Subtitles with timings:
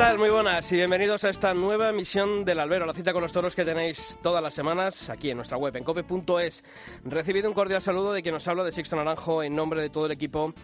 [0.00, 0.18] Tal?
[0.18, 3.54] Muy buenas y bienvenidos a esta nueva emisión del Albero, la cita con los toros
[3.54, 6.64] que tenéis todas las semanas aquí en nuestra web, en cope.es.
[7.04, 10.06] Recibido un cordial saludo de quien nos habla de Sixto Naranjo en nombre de todo
[10.06, 10.54] el equipo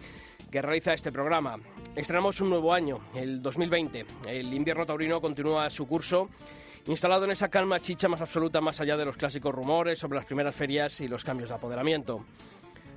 [0.49, 1.57] que realiza este programa.
[1.95, 4.07] Estrenamos un nuevo año, el 2020.
[4.27, 6.29] El invierno taurino continúa su curso
[6.87, 10.25] instalado en esa calma chicha más absoluta más allá de los clásicos rumores sobre las
[10.25, 12.25] primeras ferias y los cambios de apoderamiento.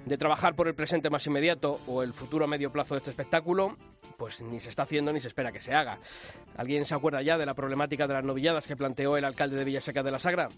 [0.06, 3.11] De trabajar por el presente más inmediato o el futuro a medio plazo de este
[3.11, 3.77] espectáculo,
[4.20, 5.98] pues ni se está haciendo ni se espera que se haga.
[6.59, 9.65] ¿Alguien se acuerda ya de la problemática de las novilladas que planteó el alcalde de
[9.65, 10.50] Villaseca de la Sagra?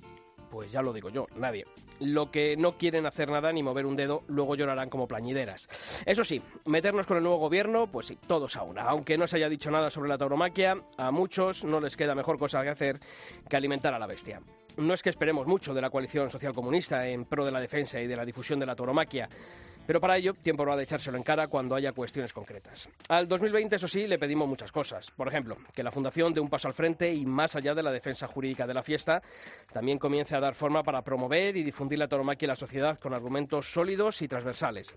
[0.50, 1.64] Pues ya lo digo yo, nadie.
[2.00, 5.68] Lo que no quieren hacer nada ni mover un dedo, luego llorarán como plañideras.
[6.04, 8.82] Eso sí, meternos con el nuevo gobierno, pues sí, todos a una.
[8.82, 12.40] Aunque no se haya dicho nada sobre la tauromaquia, a muchos no les queda mejor
[12.40, 12.98] cosa que hacer
[13.48, 14.40] que alimentar a la bestia.
[14.76, 18.00] No es que esperemos mucho de la coalición social comunista en pro de la defensa
[18.00, 19.28] y de la difusión de la tauromaquia,
[19.86, 22.88] pero para ello, tiempo habrá de echárselo en cara cuando haya cuestiones concretas.
[23.08, 25.10] Al 2020, eso sí, le pedimos muchas cosas.
[25.10, 27.90] Por ejemplo, que la Fundación dé un paso al frente y más allá de la
[27.90, 29.22] defensa jurídica de la fiesta,
[29.72, 33.14] también comience a dar forma para promover y difundir la tauromaquia en la sociedad con
[33.14, 34.94] argumentos sólidos y transversales.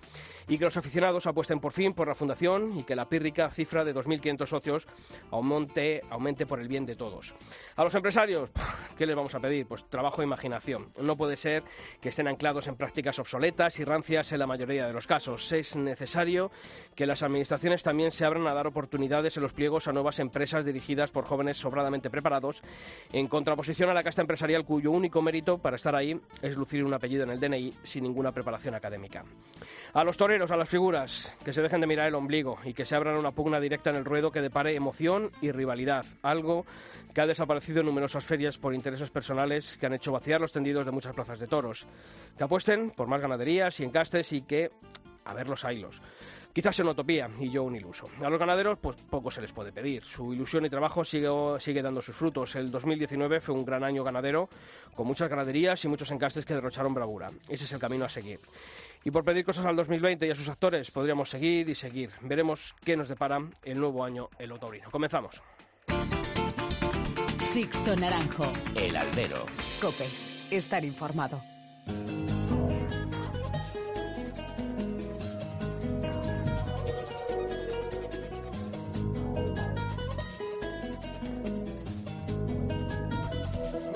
[0.47, 3.83] Y que los aficionados apuesten por fin por la Fundación y que la pírrica cifra
[3.83, 4.88] de 2.500 socios
[5.31, 7.33] aumente, aumente por el bien de todos.
[7.75, 8.49] A los empresarios,
[8.97, 9.66] ¿qué les vamos a pedir?
[9.67, 10.92] Pues trabajo e imaginación.
[10.99, 11.64] No puede ser
[12.02, 15.52] que estén anclados en prácticas obsoletas y rancias en la mayoría de los casos.
[15.52, 16.52] Es necesario
[16.95, 20.66] que las administraciones también se abran a dar oportunidades en los pliegos a nuevas empresas
[20.66, 22.62] dirigidas por jóvenes sobradamente preparados,
[23.12, 26.94] en contraposición a la casta empresarial cuyo único mérito para estar ahí es lucir un
[26.94, 29.23] apellido en el DNI sin ninguna preparación académica.
[29.94, 32.86] A los toreros, a las figuras, que se dejen de mirar el ombligo y que
[32.86, 36.66] se abran una pugna directa en el ruedo que depare emoción y rivalidad, algo
[37.14, 40.86] que ha desaparecido en numerosas ferias por intereses personales que han hecho vaciar los tendidos
[40.86, 41.86] de muchas plazas de toros.
[42.38, 44.64] Que apuesten por más ganaderías y encastes y que
[45.26, 46.02] a ver los hilos.
[46.55, 48.08] Quizás sea una utopía y yo un iluso.
[48.23, 50.03] A los ganaderos, pues poco se les puede pedir.
[50.03, 51.27] Su ilusión y trabajo sigue,
[51.59, 52.55] sigue dando sus frutos.
[52.55, 54.48] El 2019 fue un gran año ganadero,
[54.95, 57.30] con muchas ganaderías y muchos encastes que derrocharon bravura.
[57.49, 58.39] Ese es el camino a seguir.
[59.04, 62.11] Y por pedir cosas al 2020 y a sus actores, podríamos seguir y seguir.
[62.21, 64.89] Veremos qué nos depara el nuevo año el otorino.
[64.89, 65.42] Comenzamos.
[67.42, 68.52] Sixto Naranjo.
[68.75, 69.45] El albero.
[69.81, 70.05] Cope.
[70.52, 71.42] Estar informado.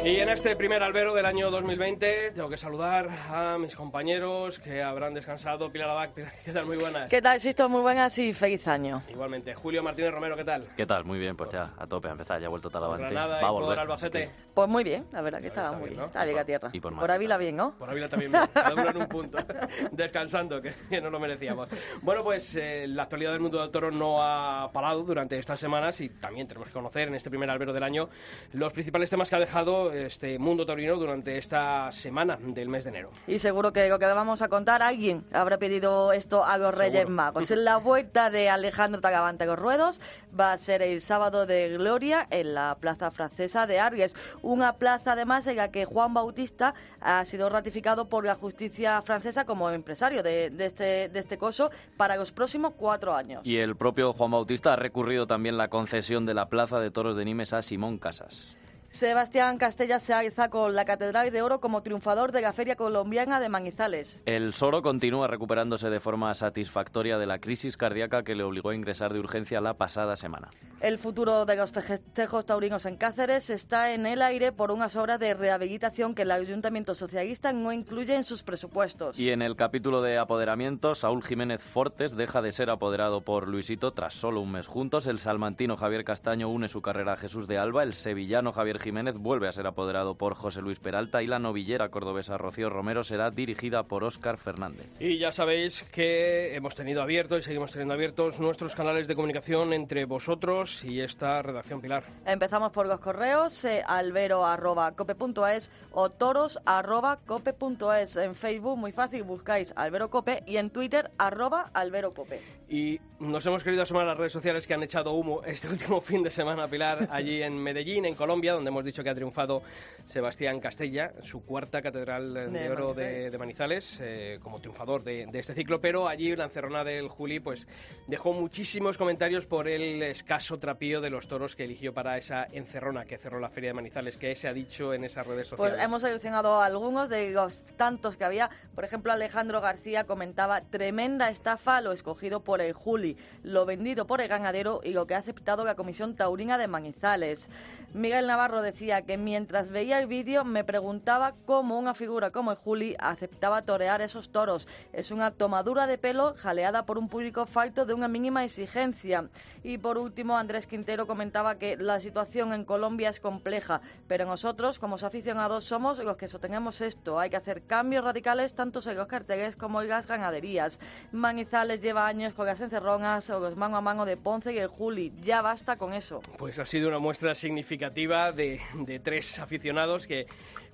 [0.09, 4.81] Y en este primer albero del año 2020 tengo que saludar a mis compañeros que
[4.81, 5.71] habrán descansado.
[5.71, 6.15] Pilar Abac,
[6.45, 6.65] ¿qué tal?
[6.65, 7.07] Muy buenas.
[7.11, 7.69] ¿Qué tal, Sisto?
[7.69, 9.03] Muy buenas y feliz año.
[9.07, 9.53] Igualmente.
[9.53, 10.65] Julio Martínez Romero, ¿qué tal?
[10.75, 11.05] ¿Qué tal?
[11.05, 13.03] Muy bien, pues ya a tope a empezar, ya ha vuelto Talavante.
[13.03, 13.77] Granada Va a y por volver.
[13.77, 14.31] Albacete.
[14.55, 15.95] Pues muy bien, la verdad que Está estaba bien, muy ¿no?
[15.97, 16.05] bien.
[16.07, 16.69] Está llega a tierra.
[16.73, 17.75] Y por por Ávila bien, ¿no?
[17.77, 18.43] Por Ávila también bien.
[18.53, 19.37] Cada uno en un punto.
[19.91, 21.69] Descansando, que, que no lo merecíamos.
[22.01, 26.01] Bueno, pues eh, la actualidad del mundo del toro no ha parado durante estas semanas
[26.01, 28.09] y también tenemos que conocer en este primer albero del año
[28.53, 32.89] los principales temas que ha dejado este mundo taurino durante esta semana del mes de
[32.89, 33.11] enero.
[33.27, 36.99] Y seguro que lo que vamos a contar, alguien habrá pedido esto a los Reyes
[37.01, 37.15] Seguro.
[37.15, 37.51] Magos.
[37.51, 40.01] En la vuelta de Alejandro Tagavante a los Ruedos
[40.37, 44.15] va a ser el sábado de Gloria en la Plaza Francesa de Argues.
[44.41, 49.45] Una plaza, además, en la que Juan Bautista ha sido ratificado por la justicia francesa
[49.45, 53.41] como empresario de, de este, de este coso para los próximos cuatro años.
[53.45, 57.15] Y el propio Juan Bautista ha recurrido también la concesión de la Plaza de Toros
[57.15, 58.58] de Nimes a Simón Casas.
[58.91, 63.39] Sebastián Castella se alza con la Catedral de Oro como triunfador de la Feria Colombiana
[63.39, 64.19] de Manizales.
[64.25, 68.75] El Soro continúa recuperándose de forma satisfactoria de la crisis cardíaca que le obligó a
[68.75, 70.49] ingresar de urgencia la pasada semana.
[70.81, 75.19] El futuro de los festejos taurinos en Cáceres está en el aire por unas obras
[75.19, 79.19] de rehabilitación que el Ayuntamiento Socialista no incluye en sus presupuestos.
[79.19, 83.91] Y en el capítulo de apoderamiento, Saúl Jiménez Fortes deja de ser apoderado por Luisito
[83.91, 85.05] tras solo un mes juntos.
[85.05, 87.83] El salmantino Javier Castaño une su carrera a Jesús de Alba.
[87.83, 91.21] El sevillano Javier Jiménez vuelve a ser apoderado por José Luis Peralta.
[91.21, 94.87] Y la novillera cordobesa Rocío Romero será dirigida por Óscar Fernández.
[94.99, 99.73] Y ya sabéis que hemos tenido abiertos y seguimos teniendo abiertos nuestros canales de comunicación
[99.73, 102.03] entre vosotros y esta redacción Pilar.
[102.25, 108.15] Empezamos por los correos, eh, albero.cope.es o toros.cope.es.
[108.15, 112.41] En Facebook, muy fácil, buscáis Albero Cope y en Twitter, arroba Albero Cope.
[112.69, 116.01] Y nos hemos querido asomar a las redes sociales que han echado humo este último
[116.01, 119.15] fin de semana, Pilar, allí en Medellín, en Colombia, donde donde hemos dicho que ha
[119.15, 119.63] triunfado
[120.05, 123.23] Sebastián Castella, su cuarta catedral de, De oro Manizales.
[123.23, 127.09] de, de Manizales, eh, como triunfador de, de este ciclo, pero allí la encerrona del
[127.09, 127.67] Juli pues
[128.07, 133.05] dejó muchísimos comentarios por el escaso trapío de los toros que eligió para esa encerrona
[133.05, 135.73] que cerró la feria de Manizales, que se ha dicho en esas redes sociales.
[135.75, 138.49] Pues hemos seleccionado algunos de los tantos que había.
[138.75, 144.21] Por ejemplo, Alejandro García comentaba tremenda estafa lo escogido por el Juli, lo vendido por
[144.21, 147.49] el ganadero y lo que ha aceptado la Comisión Taurina de Manizales.
[147.93, 152.57] Miguel Navarro decía que mientras veía el vídeo me preguntaba cómo una figura como el
[152.57, 154.67] Juli aceptaba torear esos toros.
[154.93, 159.29] Es una tomadura de pelo jaleada por un público falto de una mínima exigencia.
[159.63, 164.79] Y por último, Andrés Quintero comentaba que la situación en Colombia es compleja, pero nosotros,
[164.79, 167.19] como aficionados, somos los que sostenemos esto.
[167.19, 170.79] Hay que hacer cambios radicales tanto en los carteles como en las ganaderías.
[171.11, 174.67] Manizales lleva años con las encerronas o los mano a mano de Ponce y el
[174.67, 175.13] Juli.
[175.21, 176.21] Ya basta con eso.
[176.37, 180.27] Pues ha sido una muestra significativa de, de tres aficionados que,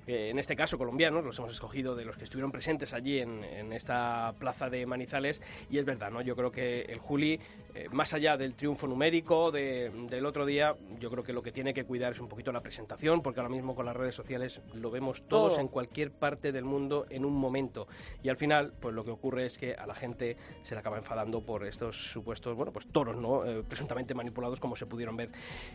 [0.07, 3.73] en este caso colombianos, los hemos escogido de los que estuvieron presentes allí en, en
[3.73, 5.41] esta plaza de Manizales.
[5.69, 6.21] Y es verdad, ¿no?
[6.21, 7.39] Yo creo que el Juli,
[7.73, 11.51] eh, más allá del triunfo numérico de- del otro día, yo creo que lo que
[11.51, 14.61] tiene que cuidar es un poquito la presentación, porque ahora mismo con las redes sociales
[14.73, 15.61] lo vemos todos Todo.
[15.61, 17.87] en cualquier parte del mundo en un momento.
[18.23, 20.97] Y al final, pues lo que ocurre es que a la gente se le acaba
[20.97, 23.45] enfadando por estos supuestos, bueno, pues toros, ¿no?
[23.45, 25.29] Eh, presuntamente manipulados, como se pudieron ver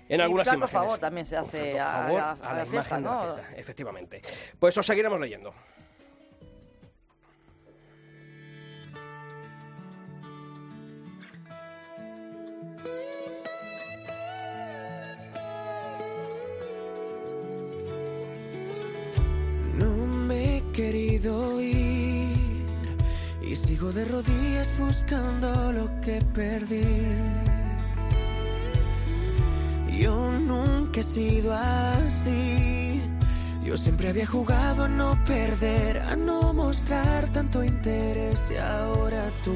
[0.09, 0.71] en Y algunas imágenes.
[0.71, 3.15] favor también se hace a, favor a- a a la la fiesta, imagen de la
[3.27, 3.35] ¿no?
[3.35, 4.20] fiesta, efectivamente.
[4.59, 5.55] Pues os seguiremos leyendo.
[20.73, 22.33] Querido ir
[23.43, 26.81] y sigo de rodillas buscando lo que perdí.
[29.99, 32.80] Yo nunca he sido así.
[33.71, 39.55] Yo siempre había jugado a no perder, a no mostrar tanto interés y ahora tú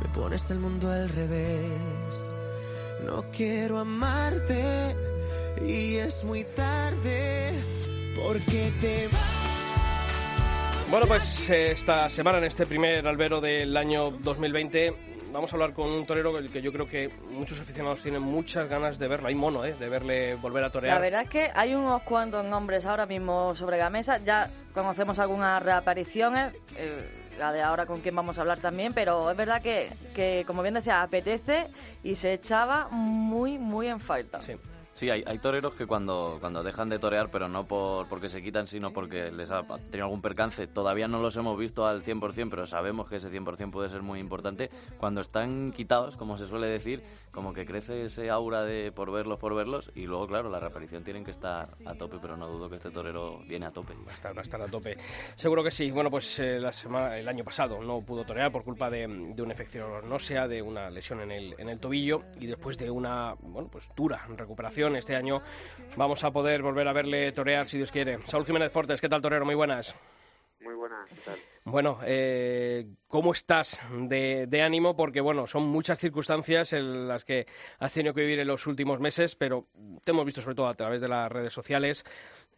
[0.00, 2.32] me pones el mundo al revés.
[3.04, 4.94] No quiero amarte
[5.66, 7.50] y es muy tarde
[8.24, 10.88] porque te vas.
[10.88, 15.72] Bueno, pues eh, esta semana, en este primer albero del año 2020, vamos a hablar
[15.72, 19.28] con un torero que que yo creo que muchos aficionados tienen muchas ganas de verlo.
[19.28, 19.74] Hay mono, ¿eh?
[19.74, 20.94] De verle volver a torear.
[20.94, 24.18] La verdad es que hay unos cuantos nombres ahora mismo sobre la mesa.
[24.18, 27.08] Ya conocemos algunas reapariciones, eh,
[27.38, 30.62] la de ahora con quien vamos a hablar también, pero es verdad que, que, como
[30.62, 31.68] bien decía, apetece
[32.02, 34.42] y se echaba muy, muy en falta.
[34.42, 34.54] Sí.
[34.94, 38.42] Sí, hay, hay toreros que cuando, cuando dejan de torear, pero no por, porque se
[38.42, 42.48] quitan, sino porque les ha tenido algún percance, todavía no los hemos visto al 100%,
[42.50, 44.70] pero sabemos que ese 100% puede ser muy importante.
[44.98, 47.02] Cuando están quitados, como se suele decir,
[47.32, 51.02] como que crece ese aura de por verlos, por verlos, y luego, claro, la reaparición
[51.02, 53.94] tienen que estar a tope, pero no dudo que este torero viene a tope.
[54.06, 54.98] Va a estar, va a estar a tope.
[55.36, 55.90] Seguro que sí.
[55.90, 59.42] Bueno, pues eh, la semana, el año pasado no pudo torear por culpa de, de
[59.42, 63.34] una infección ósea, de una lesión en el, en el tobillo y después de una
[63.40, 65.40] bueno, pues dura recuperación este año
[65.96, 68.20] vamos a poder volver a verle torear si Dios quiere.
[68.26, 69.44] Saúl Jiménez Fortes, ¿qué tal torero?
[69.44, 69.94] Muy buenas.
[70.60, 71.38] Muy buenas, ¿qué tal?
[71.64, 74.94] Bueno, eh, ¿cómo estás de, de ánimo?
[74.96, 77.46] Porque, bueno, son muchas circunstancias en las que
[77.78, 79.66] has tenido que vivir en los últimos meses, pero
[80.04, 82.04] te hemos visto sobre todo a través de las redes sociales,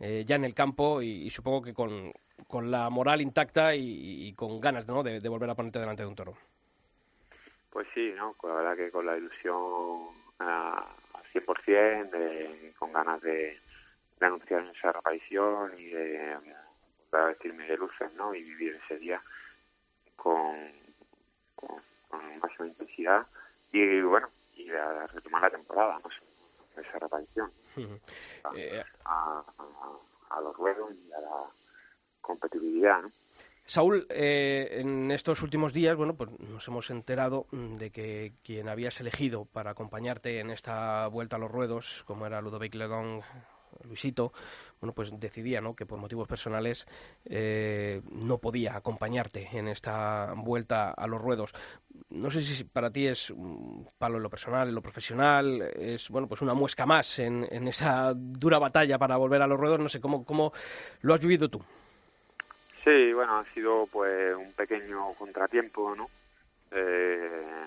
[0.01, 2.13] eh, ya en el campo y, y supongo que con,
[2.47, 5.03] con la moral intacta y, y con ganas ¿no?
[5.03, 6.35] de, de volver a ponerte delante de un toro.
[7.71, 8.37] Pues sí, ¿no?
[8.43, 9.57] La verdad que con la ilusión
[10.39, 10.85] a- al
[11.35, 13.59] 100%, de, con ganas de,
[14.21, 16.37] de anunciar esa reaparición y de
[17.13, 18.35] a vestirme de luces, ¿no?
[18.35, 19.23] Y vivir ese día
[20.17, 20.57] con,
[21.55, 23.27] con, con máxima intensidad
[23.73, 26.11] y, bueno, y a retomar la temporada, ¿no?
[26.81, 27.51] Esa reaparición
[28.57, 31.45] Eh, a, a, a los ruedos y a la
[32.21, 33.11] competitividad, ¿no?
[33.67, 38.69] Saúl, eh, en estos últimos días, bueno, pues nos hemos enterado mm, de que quien
[38.69, 43.23] habías elegido para acompañarte en esta vuelta a los ruedos, como era Ludovic Legón,
[43.83, 44.35] Luisito,
[44.81, 45.75] bueno, pues decidía, ¿no?
[45.75, 46.87] Que por motivos personales
[47.25, 51.55] eh, no podía acompañarte en esta vuelta a los ruedos.
[52.11, 56.11] No sé si para ti es un palo en lo personal, en lo profesional, es,
[56.11, 59.81] bueno, pues una muesca más en, en esa dura batalla para volver a los ruedos.
[59.81, 60.53] No sé cómo, cómo
[61.01, 61.65] lo has vivido tú.
[62.85, 66.11] Sí, bueno, ha sido pues un pequeño contratiempo, ¿no?
[66.71, 67.67] Eh,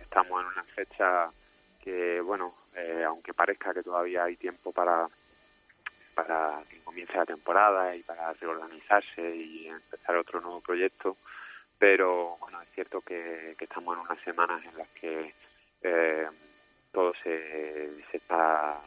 [0.00, 1.28] estamos en una fecha
[1.82, 5.08] que, bueno, eh, aunque parezca que todavía hay tiempo para
[6.14, 11.16] para que comience la temporada y para reorganizarse y empezar otro nuevo proyecto,
[11.78, 15.34] pero bueno, es cierto que, estamos en unas semanas en las que
[15.82, 16.28] eh,
[16.92, 18.80] todo se, se está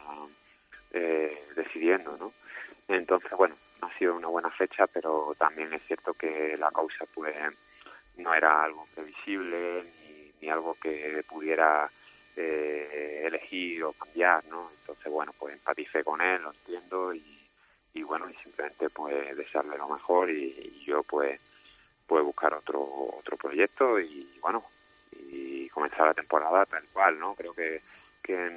[0.92, 2.32] eh, decidiendo, ¿no?
[2.88, 7.06] Entonces, bueno, no ha sido una buena fecha, pero también es cierto que la causa,
[7.14, 7.34] pues,
[8.16, 9.84] no era algo previsible
[10.40, 11.88] ni, algo que pudiera
[12.36, 14.70] eh, elegir o cambiar, ¿no?
[14.80, 17.48] Entonces, bueno, pues empaticé con él, lo entiendo y,
[17.94, 21.40] y bueno, y simplemente pues desearle lo mejor y, yo pues
[22.06, 24.64] pues buscar otro otro proyecto y bueno,
[25.12, 27.34] y comenzar la temporada tal cual, ¿no?
[27.34, 27.80] Creo que,
[28.22, 28.50] que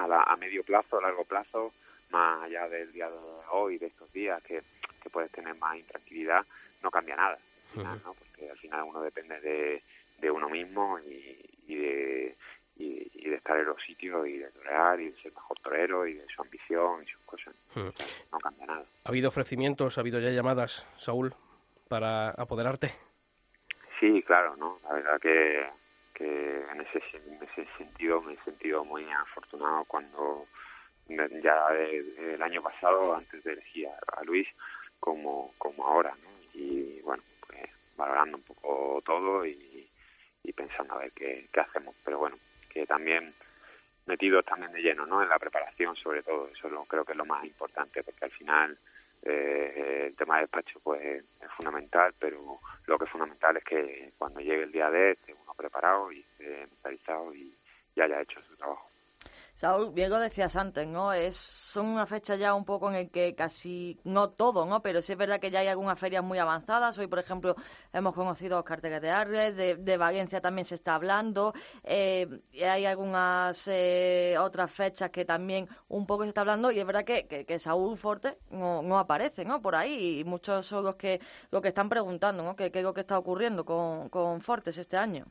[0.00, 1.72] a, la, a medio plazo, a largo plazo,
[2.10, 3.16] más allá del día de
[3.52, 4.62] hoy, de estos días, que,
[5.02, 6.44] que puedes tener más intranquilidad,
[6.82, 7.38] no cambia nada,
[7.76, 8.14] ¿no?
[8.14, 9.82] Porque al final uno depende de,
[10.18, 12.36] de uno mismo y, y de
[12.80, 16.14] y, de estar en los sitios y de torear y de ser mejor torero y
[16.14, 17.54] de su ambición y sus cosas.
[17.74, 17.88] Hmm.
[18.32, 18.84] no cambia nada.
[19.04, 21.34] ¿Ha habido ofrecimientos, ha habido ya llamadas, Saúl,
[21.88, 22.94] para apoderarte?
[23.98, 24.78] Sí, claro, ¿no?
[24.84, 25.62] La verdad que,
[26.20, 30.46] que en, ese, en ese sentido me he sentido muy afortunado cuando
[31.08, 34.46] ya el año pasado, antes de elegir a, Luis,
[35.00, 36.28] como, como ahora, ¿no?
[36.52, 39.56] Y bueno, pues valorando un poco todo y,
[40.54, 41.94] pensando a ver qué, qué hacemos.
[42.04, 42.36] Pero bueno,
[42.68, 43.32] que también
[44.04, 45.22] metidos también de lleno ¿no?
[45.22, 48.30] en la preparación sobre todo eso lo, creo que es lo más importante porque al
[48.32, 48.76] final
[49.22, 54.12] eh, el tema de despacho pues es fundamental pero lo que es fundamental es que
[54.18, 57.54] cuando llegue el día de esté uno preparado y esté mentalizado y,
[57.94, 58.89] y haya hecho su trabajo
[59.60, 61.12] Saúl, bien lo decías antes, ¿no?
[61.12, 64.80] Es, son una fecha ya un poco en el que casi, no todo, ¿no?
[64.80, 66.96] Pero sí es verdad que ya hay algunas ferias muy avanzadas.
[66.96, 67.54] Hoy, por ejemplo,
[67.92, 71.52] hemos conocido los carteles de Arles, de, Valencia también se está hablando.
[71.84, 72.26] Eh,
[72.66, 77.04] hay algunas eh, otras fechas que también un poco se está hablando y es verdad
[77.04, 79.60] que, que, Saúl Forte no, no, aparece, ¿no?
[79.60, 82.56] Por ahí y muchos son los que, los que están preguntando, ¿no?
[82.56, 85.26] ¿Qué, qué es lo que está ocurriendo con, con Fortes este año?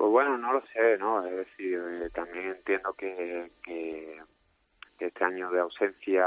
[0.00, 1.26] Pues bueno, no lo sé, ¿no?
[1.26, 4.18] Es decir, eh, también entiendo que, que,
[4.98, 6.26] este año de ausencia,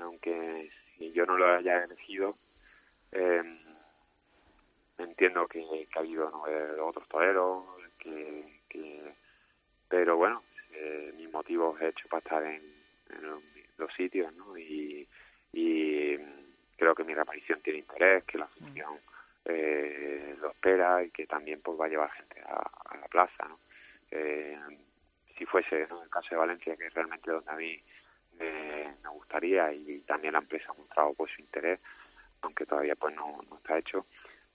[0.00, 0.70] aunque
[1.12, 2.36] yo no lo haya elegido,
[3.10, 3.42] eh,
[4.98, 6.30] entiendo que, ha habido
[6.86, 7.64] otros toreros,
[7.98, 8.44] que,
[9.88, 10.40] pero bueno,
[10.70, 12.62] eh, mis motivos he hecho para estar en,
[13.78, 14.56] los, sitios, ¿no?
[14.56, 15.08] Y,
[15.52, 16.16] y
[16.76, 18.92] creo que mi reaparición tiene interés, que la afición
[19.44, 23.58] eh, lo espera y que también pues va a llevar gente a, la plaza ¿no?
[24.10, 24.56] Eh,
[25.36, 26.02] si fuese ¿no?
[26.02, 27.80] el caso de Valencia que es realmente donde a mí
[28.38, 31.80] me, gustaría y también la empresa ha mostrado pues su interés
[32.42, 34.06] aunque todavía pues no, está hecho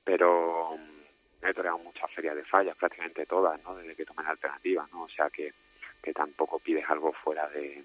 [0.04, 3.76] pero mm, he toreado muchas ferias de fallas prácticamente todas ¿no?
[3.76, 5.04] desde que tomé la alternativa ¿no?
[5.04, 5.54] o sea que,
[6.02, 7.84] que tampoco pides algo fuera de,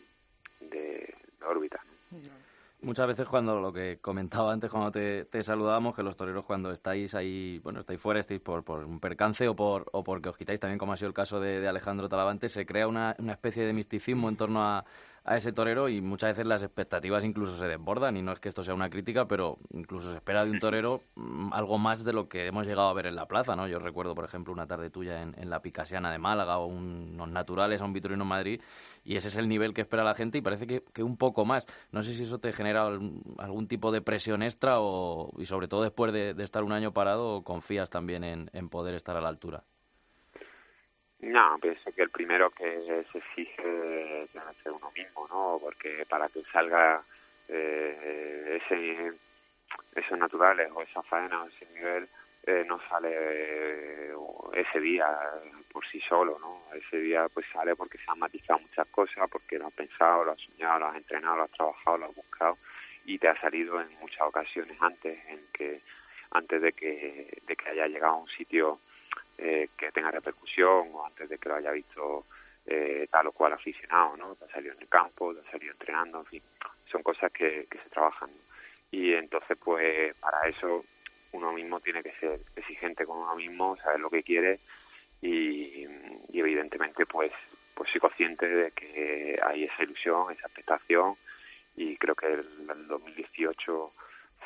[0.60, 1.80] de, órbita
[2.10, 2.51] ¿no?
[2.82, 6.72] Muchas veces cuando lo que comentaba antes cuando te, te saludábamos, que los toreros cuando
[6.72, 10.36] estáis ahí, bueno, estáis fuera, estáis por, por un percance o por o porque os
[10.36, 13.34] quitáis también, como ha sido el caso de, de Alejandro Talavante, se crea una, una
[13.34, 14.84] especie de misticismo en torno a,
[15.24, 18.48] a ese torero y muchas veces las expectativas incluso se desbordan y no es que
[18.48, 22.12] esto sea una crítica, pero incluso se espera de un torero mm, algo más de
[22.12, 23.68] lo que hemos llegado a ver en la plaza, ¿no?
[23.68, 27.80] Yo recuerdo, por ejemplo, una tarde tuya en, la Picasiana de Málaga o unos naturales
[27.80, 28.60] a un Vitorino Madrid
[29.04, 31.44] y ese es el nivel que espera la gente y parece que, que un poco
[31.44, 31.66] más.
[31.92, 35.82] No sé si eso te genera algún tipo de presión extra o, y sobre todo
[35.82, 39.64] después de, estar un año parado, confías también en poder estar a la altura.
[41.22, 45.58] No, pienso que el primero que se exige debe ser uno mismo, ¿no?
[45.60, 47.00] Porque para que salga
[47.48, 49.12] eh, ese,
[49.94, 52.08] esos naturales o esa faena o ese nivel,
[52.44, 54.12] eh, no sale eh,
[54.54, 55.06] ese día
[55.70, 56.62] por sí solo, ¿no?
[56.74, 60.32] Ese día pues sale porque se han matizado muchas cosas, porque lo has pensado, lo
[60.32, 62.58] has soñado, lo has entrenado, lo has trabajado, lo has buscado
[63.04, 65.82] y te ha salido en muchas ocasiones antes, en que
[66.32, 68.80] antes de que, de que haya llegado a un sitio
[69.38, 72.24] eh, que tenga repercusión o antes de que lo haya visto
[72.66, 74.34] eh, tal o cual aficionado, ¿no?
[74.34, 76.42] Te ha salido en el campo, te ha salido entrenando, en fin,
[76.90, 78.30] son cosas que, que se trabajan.
[78.90, 80.84] Y entonces, pues, para eso
[81.32, 84.60] uno mismo tiene que ser exigente con uno mismo, saber lo que quiere
[85.20, 85.86] y,
[86.32, 87.32] evidentemente, pues,
[87.74, 91.16] pues soy consciente de que hay esa ilusión, esa expectación
[91.76, 93.92] y creo que el, el 2018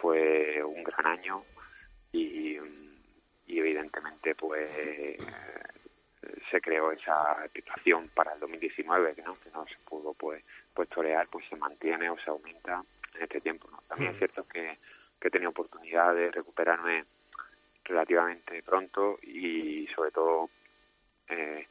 [0.00, 1.42] fue un gran año
[2.12, 2.58] y
[3.46, 4.68] y evidentemente pues
[6.50, 10.42] se creó esa expectación para el 2019 que no que no se pudo pues
[10.74, 12.82] pues torear pues se mantiene o se aumenta
[13.14, 13.78] en este tiempo ¿no?
[13.88, 14.76] también es cierto que,
[15.20, 17.04] que he tenido oportunidad de recuperarme
[17.84, 20.50] relativamente pronto y sobre todo
[21.28, 21.66] eh,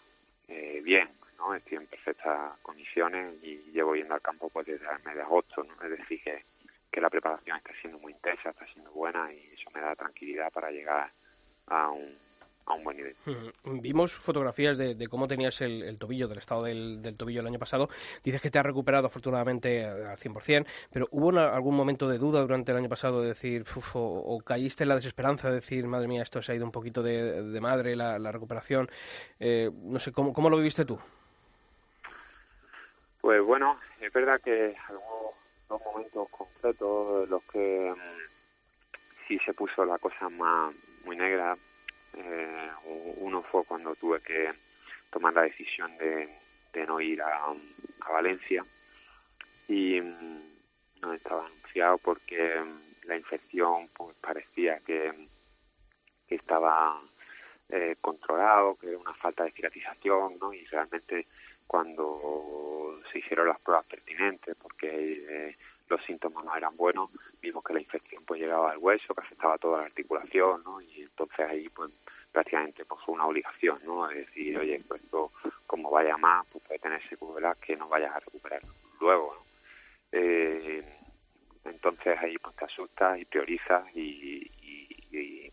[0.47, 5.03] eh, bien no estoy en perfectas condiciones y llevo yendo al campo pues desde el
[5.03, 6.43] mes de agosto no es decir que
[6.91, 10.51] que la preparación está siendo muy intensa está siendo buena y eso me da tranquilidad
[10.51, 11.09] para llegar
[11.67, 12.15] a un,
[12.65, 13.15] a un buen nivel.
[13.63, 17.89] Vimos fotografías de, cómo tenías el, tobillo, del estado del, tobillo el año pasado.
[18.23, 22.71] Dices que te has recuperado afortunadamente al 100%, pero ¿hubo algún momento de duda durante
[22.71, 26.41] el año pasado de decir, o, caíste en la desesperanza de decir, madre mía, esto
[26.41, 28.89] se ha ido un poquito de, madre, la, recuperación?
[29.39, 30.99] Eh, no sé, ¿cómo, ¿cómo lo viviste tú?
[33.21, 35.33] Pues bueno, es verdad que hubo
[35.67, 41.55] dos momentos concretos en los que mm, sí se puso la cosa más muy negra.
[42.17, 42.69] Eh,
[43.17, 44.51] uno fue cuando tuve que
[45.11, 46.29] tomar la decisión de,
[46.87, 47.53] no ir a,
[48.11, 48.63] Valencia
[49.67, 50.41] y mm,
[51.01, 55.11] no estaba anunciado porque mm, la infección pues parecía que,
[56.27, 56.99] estaba
[57.69, 60.53] eh, controlado, que era una falta de cicatrización, ¿no?
[60.53, 61.27] Y realmente
[61.67, 65.55] cuando se hicieron las pruebas pertinentes, porque eh,
[65.89, 67.09] los síntomas no eran buenos,
[67.41, 70.81] vimos que la infección pues llegaba al hueso, que afectaba toda la articulación, ¿no?
[70.81, 71.91] Y entonces ahí pues
[72.31, 74.09] prácticamente pues, fue una obligación, ¿no?
[74.09, 75.31] Es decir, oye, pues esto
[75.67, 78.61] como vaya más, pues puede tener secuelas que no vayas a recuperar
[78.99, 79.41] luego, ¿no?
[80.11, 80.83] Eh,
[81.65, 84.51] entonces ahí pues te asustas y priorizas y,
[85.11, 85.51] y,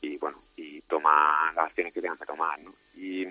[0.00, 2.72] y, bueno, y tomas las acciones que tengas que tomar, ¿no?
[2.94, 3.26] Y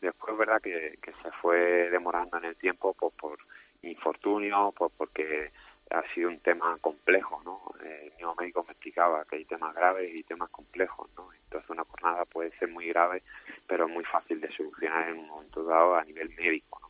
[0.00, 3.38] Después es verdad que, se fue demorando en el tiempo pues, por
[3.82, 5.50] infortunio, pues porque
[5.90, 7.60] ha sido un tema complejo, ¿no?
[7.84, 11.28] El mismo médico me explicaba que hay temas graves y temas complejos, ¿no?
[11.32, 13.22] Entonces una jornada puede ser muy grave,
[13.66, 16.88] pero muy fácil de solucionar en un momento dado a nivel médico, ¿no?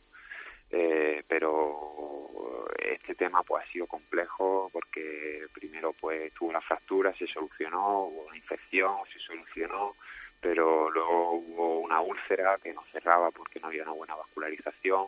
[0.73, 7.27] Eh, pero este tema pues ha sido complejo porque primero pues tuvo una fractura, se
[7.27, 9.95] solucionó, hubo una infección, se solucionó,
[10.39, 15.07] pero luego hubo una úlcera que no cerraba porque no había una buena vascularización,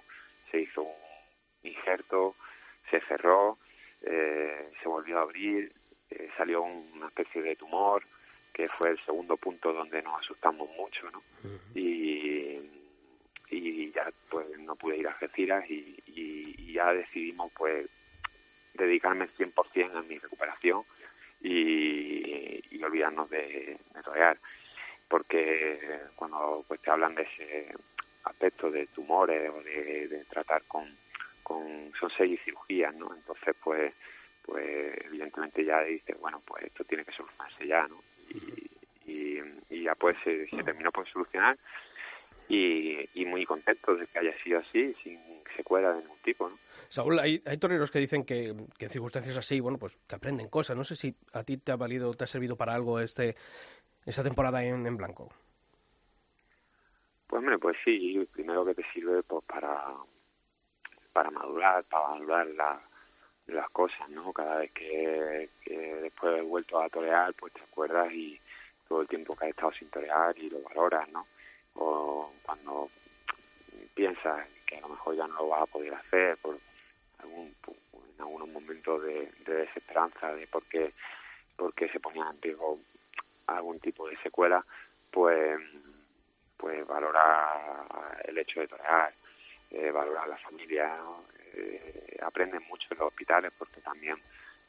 [0.51, 1.12] se hizo un
[1.63, 2.35] injerto,
[2.89, 3.57] se cerró,
[4.01, 5.71] eh, se volvió a abrir,
[6.09, 8.03] eh, salió una especie de tumor,
[8.53, 11.21] que fue el segundo punto donde nos asustamos mucho, ¿no?
[11.73, 12.59] y,
[13.49, 17.87] y ya pues no pude ir a Algeciras y, y, ya decidimos pues
[18.73, 20.83] dedicarme 100% a mi recuperación
[21.39, 24.39] y, y olvidarnos de, de torear
[25.13, 27.67] porque cuando pues te hablan de ese
[28.23, 30.83] aspecto de tumores o de, tratar con,
[31.43, 33.13] con son seis cirugías, ¿no?
[33.13, 33.93] Entonces pues
[34.45, 37.95] pues evidentemente ya dices, bueno, pues esto tiene que solucionarse ya, ¿no?
[39.05, 41.57] Y, y, ya pues se, terminó por solucionar
[42.49, 45.19] y, y, muy contento de que haya sido así, sin
[45.55, 46.57] secuela de ningún tipo, ¿no?
[46.89, 50.47] Saúl, hay, hay toreros que dicen que, que, en circunstancias así, bueno, pues que aprenden
[50.49, 50.77] cosas.
[50.77, 53.35] No sé si a ti te ha valido, te ha servido para algo este
[54.05, 55.31] esa temporada en, en blanco?
[57.27, 59.93] Pues hombre, pues sí, primero que te sirve pues para
[61.13, 62.47] para madurar, para madurar
[63.47, 64.33] las cosas, ¿no?
[64.33, 65.49] Cada vez que,
[66.01, 68.39] después he vuelto a torear, pues te acuerdas y
[68.87, 71.25] todo el tiempo que has estado sin torear y lo valoras, ¿no?
[71.75, 72.89] O cuando
[73.93, 76.57] piensas que a lo mejor ya no lo vas a poder hacer por
[77.19, 77.53] algún
[78.15, 80.93] en algunos momentos de, de desesperanza de por qué,
[81.55, 82.79] por qué se ponía en riesgo
[83.47, 84.63] algún tipo de secuela,
[85.11, 85.59] pues,
[86.57, 89.13] pues valorar el hecho de torear,
[89.73, 90.95] eh, valorar la familia,
[91.53, 94.17] eh, aprenden mucho en los hospitales porque también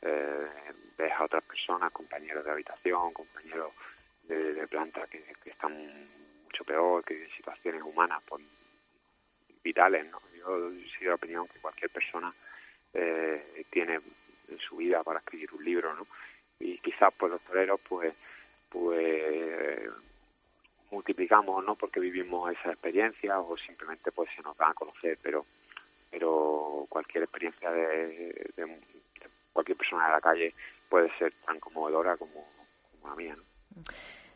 [0.01, 0.49] eh,
[0.97, 3.73] ves a otras personas, compañeros de habitación, compañeros
[4.25, 5.73] de, planta que, están
[6.45, 8.43] mucho peor, que en situaciones humanas pues,
[9.63, 10.07] vitales.
[10.11, 10.21] ¿no?
[10.37, 12.33] Yo soy de la opinión que cualquier persona
[12.93, 14.01] eh, tiene
[14.49, 16.07] en su vida para escribir un libro, ¿no?
[16.59, 18.15] Y quizás pues los toreros pues
[18.71, 19.91] pues
[20.95, 21.75] multiplicamos, ¿no?
[21.75, 25.45] Porque vivimos esa experiencia o simplemente pues se nos da a conocer, pero
[26.11, 28.53] pero cualquier experiencia de,
[29.53, 30.55] cualquier persona de la calle
[30.89, 32.47] puede ser tan conmovedora como,
[33.05, 33.83] la mía, ¿no?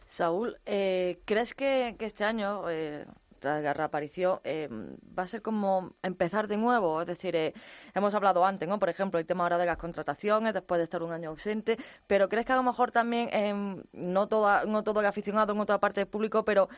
[0.09, 3.05] Saúl, eh, ¿crees que, que, este año eh,
[3.38, 7.01] tras la reaparición, eh, va a ser como empezar de nuevo.
[7.01, 7.55] Es decir, eh,
[7.94, 8.79] hemos hablado antes, ¿no?
[8.79, 12.29] Por ejemplo, el tema ahora de las contrataciones, después de estar un año ausente, pero
[12.29, 15.79] ¿crees que a lo mejor también, eh, no, toda, no todo el aficionado en otra
[15.79, 16.68] parte del público, pero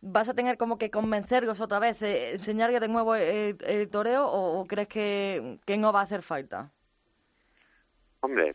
[0.00, 4.88] vas a tener como que convencerlos otra vez, enseñarles de nuevo el, toreo o, crees
[4.88, 6.70] que, que no va a hacer falta?
[8.20, 8.54] Hombre,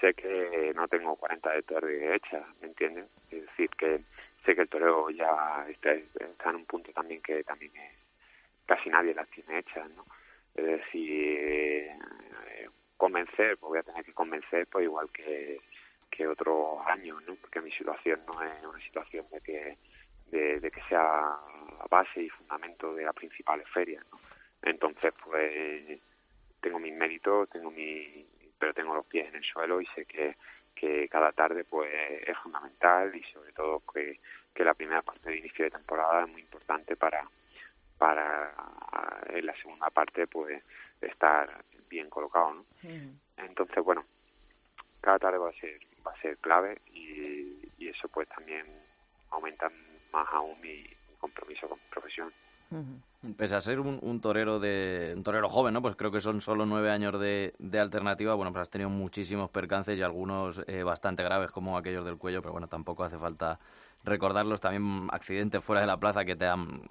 [0.00, 3.06] sé que no tengo 40 de torre hechas, ¿me entiendes?
[3.30, 4.00] Es decir, que
[4.44, 7.72] sé que el toreo ya está, en un punto también que también
[8.66, 10.04] casi nadie las tiene hechas, ¿no?
[10.54, 11.96] Es decir, eh,
[12.96, 15.60] convencer, pues voy a tener que convencer, pues igual que,
[16.10, 17.34] que otros años, ¿no?
[17.36, 19.76] Porque mi situación no es una situación de que,
[20.30, 21.36] de, que sea
[21.88, 24.18] base y fundamento de las principales ferias, ¿no?
[24.62, 25.98] Entonces, pues
[26.60, 28.26] tengo mis méritos, tengo mi,
[28.58, 30.36] pero tengo los pies en el suelo y sé que
[30.74, 31.90] que cada tarde pues
[32.26, 34.18] es fundamental y sobre todo que,
[34.54, 37.22] que la primera parte de inicio de temporada es muy importante para
[37.98, 38.52] para
[39.28, 40.62] en la segunda parte pues
[41.00, 41.50] estar
[41.88, 42.64] bien colocado ¿no?
[43.36, 44.04] entonces bueno
[45.00, 48.64] cada tarde va a ser va a ser clave y, y eso pues también
[49.30, 49.70] aumenta
[50.12, 50.86] más aún mi,
[51.20, 52.32] compromiso con mi profesión
[53.36, 55.82] Pese a ser un, torero de un torero joven, ¿no?
[55.82, 58.34] Pues creo que son solo nueve años de, de alternativa.
[58.34, 62.40] Bueno, pues has tenido muchísimos percances y algunos eh, bastante graves, como aquellos del cuello,
[62.40, 63.58] pero bueno, tampoco hace falta
[64.04, 66.82] recordarlos también accidentes fuera de la plaza que te han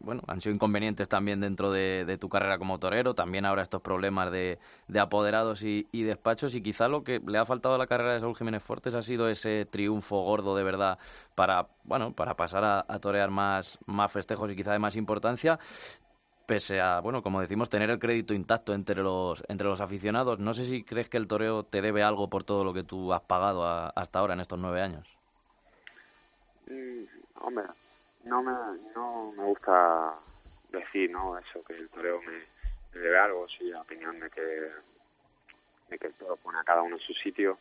[0.00, 4.30] bueno han sido inconvenientes también dentro de, tu carrera como torero también ahora estos problemas
[4.30, 4.58] de,
[4.98, 8.36] apoderados y, despachos y quizá lo que le ha faltado a la carrera de Saúl
[8.36, 10.98] Jiménez Fortes ha sido ese triunfo gordo de verdad
[11.34, 15.58] para bueno para pasar a, torear más más festejos y quizá de más importancia
[16.46, 20.38] pese a, bueno, como decimos, tener el crédito intacto entre los, entre los aficionados.
[20.38, 23.14] No sé si crees que el toreo te debe algo por todo lo que tú
[23.14, 25.13] has pagado hasta ahora en estos nueve años.
[26.66, 27.04] Mm,
[27.40, 27.64] hombre,
[28.24, 28.52] no me,
[28.94, 30.14] no me gusta
[30.70, 31.38] decir, ¿no?
[31.38, 32.42] Eso, que el toreo me,
[32.98, 36.96] debe algo, sí, la opinión de que, de que el toro pone a cada uno
[36.96, 37.58] en su sitio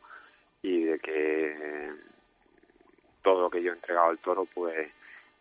[0.62, 1.92] y de que
[3.22, 4.89] todo lo que yo he entregado al toro, pues,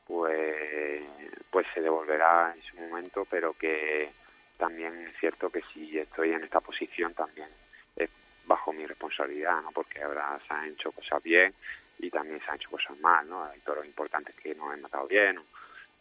[0.06, 1.02] pues,
[1.50, 4.10] pues se devolverá en su momento, pero que
[4.56, 7.48] también es cierto que si estoy en esta posición también
[7.96, 8.10] es
[8.46, 9.70] bajo mi responsabilidad, ¿no?
[9.72, 11.54] Porque ahora se han hecho cosas bien
[12.02, 13.44] y también se han hecho cosas mal, ¿no?
[13.44, 15.38] Hay toros importantes que no han matado bien,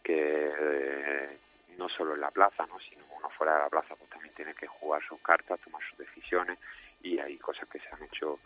[0.02, 1.38] que eh,
[1.78, 2.78] no solo en la plaza, ¿no?
[2.80, 5.98] Sino uno fuera de la plaza pues también tiene que jugar sus cartas, tomar sus
[5.98, 6.58] decisiones
[7.02, 8.38] y hay cosas que se han hecho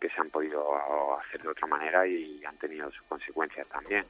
[0.00, 4.04] que se han podido hacer de otra manera y han tenido sus consecuencias también.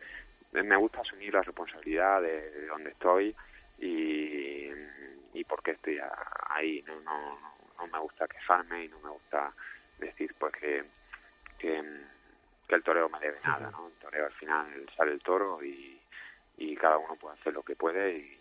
[0.53, 3.37] Me gusta asumir la responsabilidad de, donde estoy
[3.79, 4.71] y,
[5.35, 6.01] y por qué estoy
[6.49, 6.83] ahí.
[6.87, 7.39] No, no,
[7.79, 9.53] no me gusta quejarme y no me gusta
[9.99, 10.85] decir pues que,
[11.59, 11.83] que
[12.75, 13.87] que el toreo me debe nada, ¿no?
[13.87, 16.01] El toreo al final sale el toro y,
[16.57, 18.41] y cada uno puede hacer lo que puede y,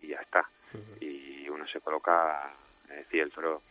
[0.00, 0.48] y, ya está.
[1.00, 2.52] Y uno se coloca,
[2.84, 3.62] es decir, el toro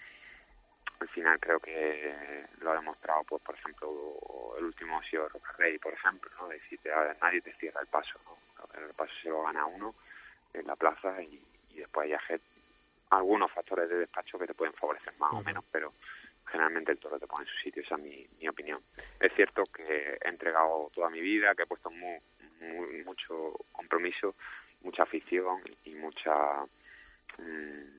[1.00, 5.54] al final creo que lo ha demostrado, pues por ejemplo, el último ha sido Roca
[5.58, 6.48] Rey, por ejemplo, ¿no?
[6.48, 6.80] Decir,
[7.22, 8.38] nadie te cierra el paso, ¿no?
[8.80, 9.96] El paso se lo gana uno
[10.54, 12.40] en la plaza y, y después hay
[13.10, 15.94] algunos factores de despacho que te pueden favorecer más o menos, pero
[16.54, 18.80] generalmente el toro te pone en su sitio, esa es mi, mi opinión.
[19.20, 24.36] Es cierto que he entregado toda mi vida, que he puesto mucho compromiso,
[24.82, 26.62] mucha afición y mucha...
[27.40, 27.98] Mm,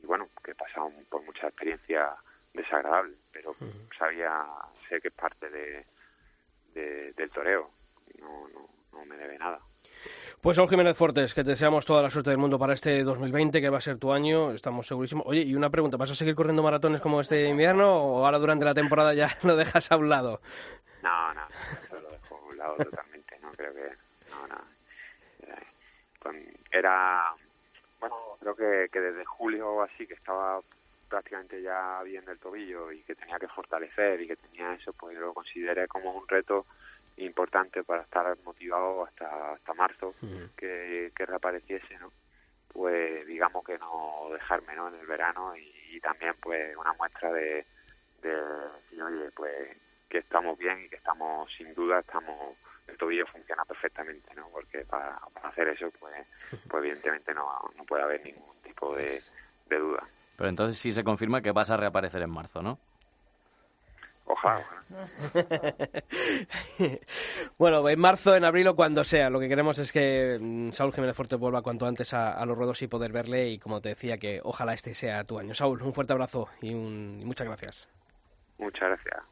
[0.00, 2.14] y bueno, que he pasado por mucha experiencia
[2.54, 3.56] desagradable, pero
[3.98, 4.46] sabía,
[4.88, 5.84] sé que es parte de,
[7.14, 7.68] del toreo,
[8.20, 9.58] no, no, no me debe nada.
[10.40, 13.60] Pues Saúl Jiménez Fortes, que te deseamos toda la suerte del mundo para este 2020,
[13.60, 15.26] que va a ser tu año, estamos segurísimos.
[15.26, 18.64] Oye, y una pregunta, ¿vas a seguir corriendo maratones como este invierno o ahora durante
[18.64, 20.40] la temporada ya lo dejas a un lado?
[21.02, 21.42] No, no,
[21.82, 23.92] eso lo dejo a un lado totalmente, no creo que...
[24.30, 24.64] No, no.
[26.32, 27.32] Eh, era...
[27.98, 30.60] Bueno, creo que, que desde julio o así, que estaba
[31.08, 35.18] prácticamente ya bien del tobillo y que tenía que fortalecer y que tenía eso, pues
[35.18, 36.66] lo consideré como un reto
[37.24, 40.14] importante para estar motivado hasta hasta marzo
[40.56, 42.12] que, que reapareciese no
[42.72, 47.66] pues digamos que no dejarme no en el verano y, también pues una muestra de,
[48.22, 49.76] de oye pues
[50.08, 54.84] que estamos bien y que estamos sin duda estamos el tobillo funciona perfectamente no porque
[54.84, 56.14] para, hacer eso pues
[56.68, 59.20] pues evidentemente no, no puede haber ningún tipo de,
[59.68, 60.04] de duda
[60.36, 62.78] pero entonces sí se confirma que vas a reaparecer en marzo no
[64.28, 64.64] Ojalá.
[67.58, 69.30] bueno, en marzo, en abril o cuando sea.
[69.30, 72.82] Lo que queremos es que mm, Saúl Jiménez Fuerte vuelva cuanto antes a, los ruedos
[72.82, 73.48] y poder verle.
[73.48, 75.54] Y como te decía, que ojalá este sea tu año.
[75.54, 77.88] Saúl, un fuerte abrazo y, un, muchas gracias.
[78.58, 79.22] Muchas gracias.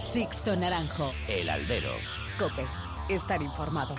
[0.00, 1.12] Sixto Naranjo.
[1.28, 1.94] El albero.
[2.38, 2.66] Cope.
[3.08, 3.94] Estar informado.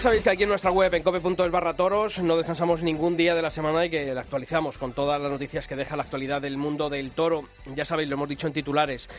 [0.00, 3.34] Ya sabéis que aquí en nuestra web, en cope.es barra toros, no descansamos ningún día
[3.34, 6.40] de la semana y que la actualizamos con todas las noticias que deja la actualidad
[6.40, 7.44] del mundo del toro.
[7.74, 9.10] Ya sabéis, lo hemos dicho en titulares.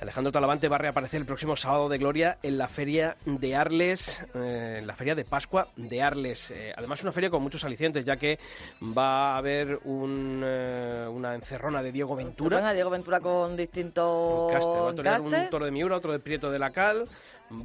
[0.00, 4.22] Alejandro Talavante va a reaparecer el próximo sábado de Gloria en la feria de Arles,
[4.34, 6.50] eh, en la feria de Pascua de Arles.
[6.50, 8.38] Eh, además, una feria con muchos alicientes, ya que
[8.82, 12.72] va a haber un, eh, una encerrona de Diego Ventura.
[12.72, 16.50] Diego Ventura con distintos Caste, va a torear un toro de Miura, otro de Prieto
[16.50, 17.06] de la Cal.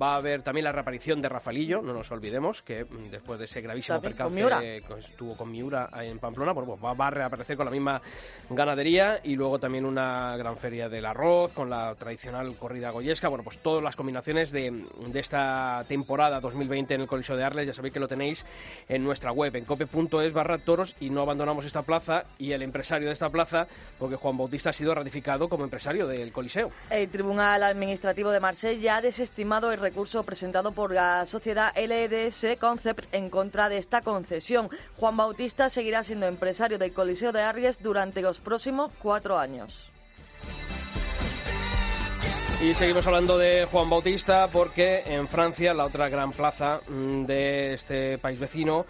[0.02, 3.46] Va a haber también la reaparición de Rafaelillo, no nos olvidemos, que mm, después de
[3.46, 7.66] ese gravísimo percance con- estuvo con Miura en Pamplona, pues va, va a reaparecer con
[7.66, 8.00] la misma
[8.50, 13.28] ganadería y luego también una gran feria del arroz con la tradicional corrida goyesca.
[13.30, 17.68] Bueno, pues todas las combinaciones de, de esta temporada 2020 en el Coliseo de Arles,
[17.68, 18.46] ya sabéis que lo tenéis
[18.88, 23.08] en nuestra web, en cope.es barra toros y no abandonamos esta plaza y el empresario
[23.08, 23.68] de esta plaza,
[23.98, 26.70] porque Juan Bautista ha sido ratificado como empresario del Coliseo.
[26.90, 33.14] El Tribunal Administrativo de Marsella ha desestimado el recurso presentado por la sociedad LDS Concept
[33.14, 34.70] en contra de esta concesión.
[34.98, 39.92] Juan Bautista seguirá siendo empresario del Coliseo de Arries durante los próximos cuatro años.
[42.62, 47.74] Y seguimos hablando de Juan Bautista porque en Francia, la otra gran plaza mm, de
[47.74, 48.86] este país vecino,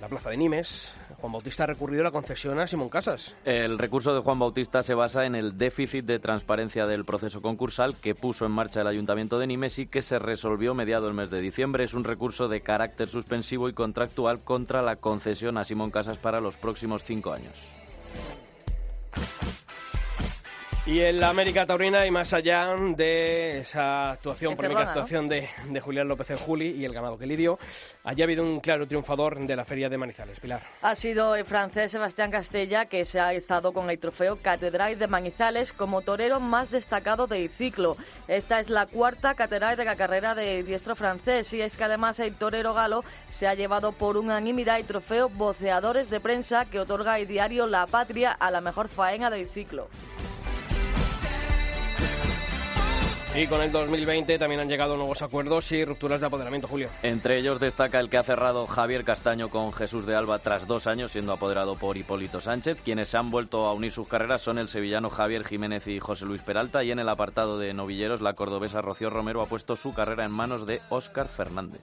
[0.00, 3.34] la plaza de Nimes, Juan Bautista ha recurrido a la concesión a Simón Casas.
[3.44, 7.96] El recurso de Juan Bautista se basa en el déficit de transparencia del proceso concursal
[7.96, 11.30] que puso en marcha el Ayuntamiento de Nimes y que se resolvió mediado el mes
[11.30, 11.84] de diciembre.
[11.84, 16.40] Es un recurso de carácter suspensivo y contractual contra la concesión a Simón Casas para
[16.40, 17.68] los próximos cinco años.
[20.88, 25.00] Y en la América Taurina y más allá de esa actuación, polémica Encerrona, ¿no?
[25.02, 27.58] actuación de, de Julián López en Juli y el ganado que lidió,
[28.04, 30.62] allí ha habido un claro triunfador de la Feria de Manizales, Pilar.
[30.80, 35.08] Ha sido el francés Sebastián Castella que se ha alzado con el trofeo Catedral de
[35.08, 37.98] Manizales como torero más destacado del ciclo.
[38.26, 42.18] Esta es la cuarta catedral de la carrera del diestro francés y es que además
[42.18, 47.18] el torero galo se ha llevado por unanimidad el trofeo Voceadores de Prensa que otorga
[47.18, 49.90] el diario La Patria a la mejor faena del ciclo.
[53.34, 56.88] Y con el 2020 también han llegado nuevos acuerdos y rupturas de apoderamiento, Julio.
[57.02, 60.86] Entre ellos destaca el que ha cerrado Javier Castaño con Jesús de Alba tras dos
[60.86, 62.80] años siendo apoderado por Hipólito Sánchez.
[62.82, 66.42] Quienes han vuelto a unir sus carreras son el sevillano Javier Jiménez y José Luis
[66.42, 66.82] Peralta.
[66.82, 70.32] Y en el apartado de novilleros, la cordobesa Rocío Romero ha puesto su carrera en
[70.32, 71.82] manos de Óscar Fernández.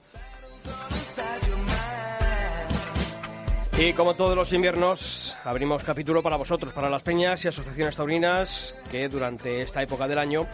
[3.78, 8.74] Y como todos los inviernos, abrimos capítulo para vosotros, para las peñas y asociaciones taurinas
[8.90, 10.46] que durante esta época del año,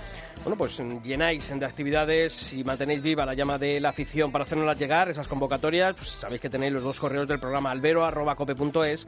[0.42, 4.76] bueno, pues llenáis de actividades y mantenéis viva la llama de la afición para hacernoslas
[4.76, 5.94] llegar, esas convocatorias.
[5.94, 9.06] Pues sabéis que tenéis los dos correos del programa albero.cope.es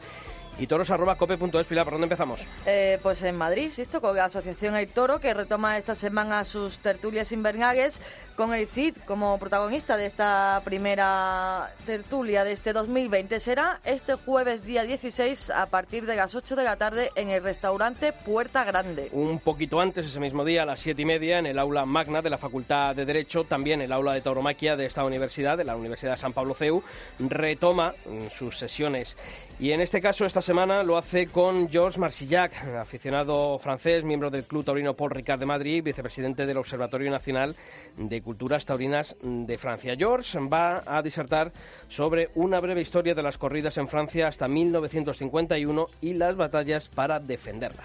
[0.59, 1.67] y toros.cope.es.
[1.67, 2.41] Pilar, ¿por dónde empezamos?
[2.67, 3.85] Eh, pues en Madrid, ¿sí?
[4.01, 8.01] con la Asociación El Toro, que retoma esta semana sus tertulias invernales
[8.37, 13.39] con el CID como protagonista de esta primera tertulia de este 2020.
[13.39, 17.43] Será este jueves día 16 a partir de las 8 de la tarde en el
[17.43, 19.09] restaurante Puerta Grande.
[19.13, 22.23] Un poquito antes, ese mismo día, a las siete y media, en el aula magna
[22.23, 25.77] de la Facultad de Derecho, también el aula de tauromaquia de esta universidad, de la
[25.77, 26.83] Universidad de San Pablo CEU,
[27.19, 29.17] retoma mm, sus sesiones.
[29.61, 34.45] Y en este caso, esta semana lo hace con Georges Marsillac, aficionado francés, miembro del
[34.45, 37.57] Club Taurino Paul Ricard de Madrid, vicepresidente del Observatorio Nacional
[37.97, 39.97] de Culturas Taurinas de Francia.
[39.97, 41.51] Georges va a disertar
[41.89, 47.21] sobre una breve historia de las corridas en Francia hasta 1951 y las batallas para
[47.21, 47.85] defenderla.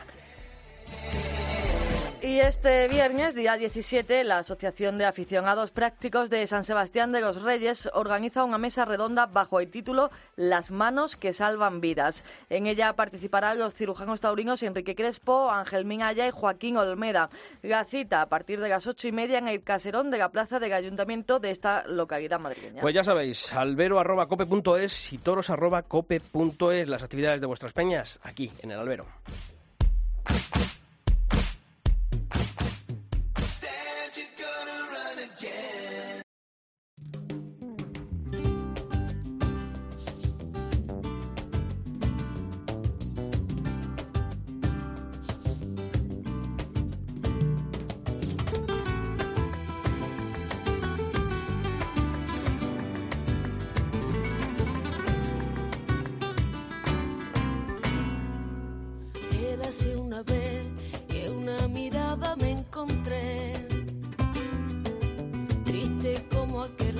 [2.21, 7.41] Y este viernes, día 17, la Asociación de Aficionados Prácticos de San Sebastián de los
[7.41, 12.25] Reyes organiza una mesa redonda bajo el título Las manos que salvan vidas.
[12.49, 17.29] En ella participarán los cirujanos taurinos Enrique Crespo, Ángel Minaya y Joaquín Olmeda.
[17.62, 20.60] La cita a partir de las ocho y media en el caserón de la plaza
[20.60, 22.82] del ayuntamiento de esta localidad madrileña.
[22.82, 29.05] Pues ya sabéis, albero.cope.es y toros.cope.es, las actividades de vuestras peñas aquí en el albero.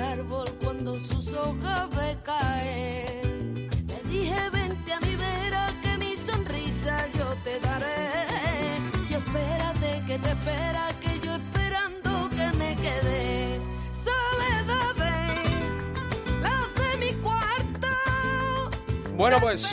[0.02, 3.26] Árbol cuando sus hojas ve caer.
[3.88, 8.78] Le dije, vente a mi vera que mi sonrisa yo te daré.
[9.10, 13.60] Y espérate que te espera que yo esperando que me quede.
[14.06, 14.96] Soledad,
[16.42, 17.88] las de mi cuarto.
[19.16, 19.64] Bueno, pues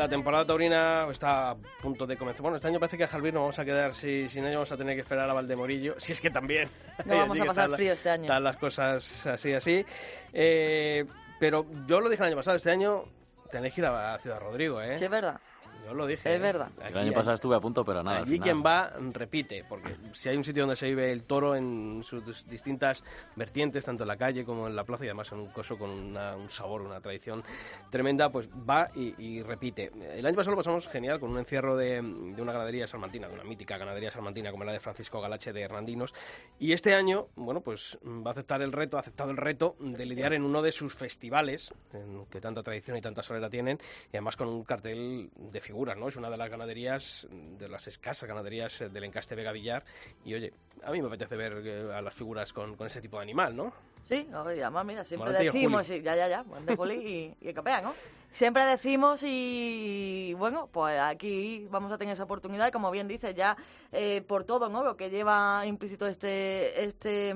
[0.00, 2.40] la temporada taurina está a punto de comenzar.
[2.40, 4.72] Bueno, este año parece que a Jalbir no vamos a quedar, si, si no vamos
[4.72, 6.70] a tener que esperar a Valdemorillo, si es que también.
[7.04, 8.24] No vamos a pasar frío este año.
[8.24, 9.84] Están las cosas así, así.
[10.32, 11.04] Eh,
[11.38, 13.04] pero yo lo dije el año pasado, este año
[13.50, 14.96] tenéis que ir a Ciudad Rodrigo, ¿eh?
[14.96, 15.38] Sí, es verdad.
[15.84, 16.30] Yo lo dije.
[16.32, 16.42] Es ¿eh?
[16.42, 16.68] verdad.
[16.78, 18.18] El Aquí año hay- pasado estuve a punto, pero nada.
[18.18, 18.44] al Allí final.
[18.44, 22.46] quien va repite, porque si hay un sitio donde se vive el toro en sus
[22.48, 23.02] distintas
[23.36, 25.90] vertientes, tanto en la calle como en la plaza, y además en un coso con
[25.90, 27.42] una- un sabor, una tradición
[27.90, 29.90] tremenda, pues va y, y repite.
[30.16, 33.34] El año pasado lo pasamos genial con un encierro de, de una ganadería salmantina, de
[33.34, 36.14] una mítica ganadería salmantina como la de Francisco Galache de Hernandinos,
[36.58, 40.04] y este año, bueno, pues va a aceptar el reto, ha aceptado el reto de
[40.06, 43.78] lidiar en uno de sus festivales, en que tanta tradición y tanta solera tienen,
[44.12, 46.08] y además con un cartel de figuras, ¿no?
[46.08, 49.84] Es una de las ganaderías, de las escasas ganaderías eh, del encaste Vega Villar,
[50.24, 50.52] y oye,
[50.82, 53.54] a mí me apetece ver eh, a las figuras con, con ese tipo de animal,
[53.54, 53.72] ¿no?
[54.02, 57.48] Sí, oye, además, mira, siempre Morante decimos, ya, ya, ya, buen de Juli y, y
[57.48, 57.94] el capea, ¿no?
[58.32, 63.32] Siempre decimos y, bueno, pues aquí vamos a tener esa oportunidad y como bien dice,
[63.32, 63.56] ya
[63.92, 64.82] eh, por todo, ¿no?
[64.82, 67.34] Lo que lleva implícito este, este,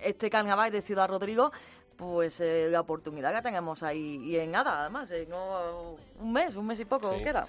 [0.00, 1.50] este carnaval de Ciudad Rodrigo,
[1.96, 6.54] pues eh, la oportunidad que tenemos ahí y en nada, además, en oh, un mes,
[6.56, 7.22] un mes y poco Sí.
[7.24, 7.46] queda.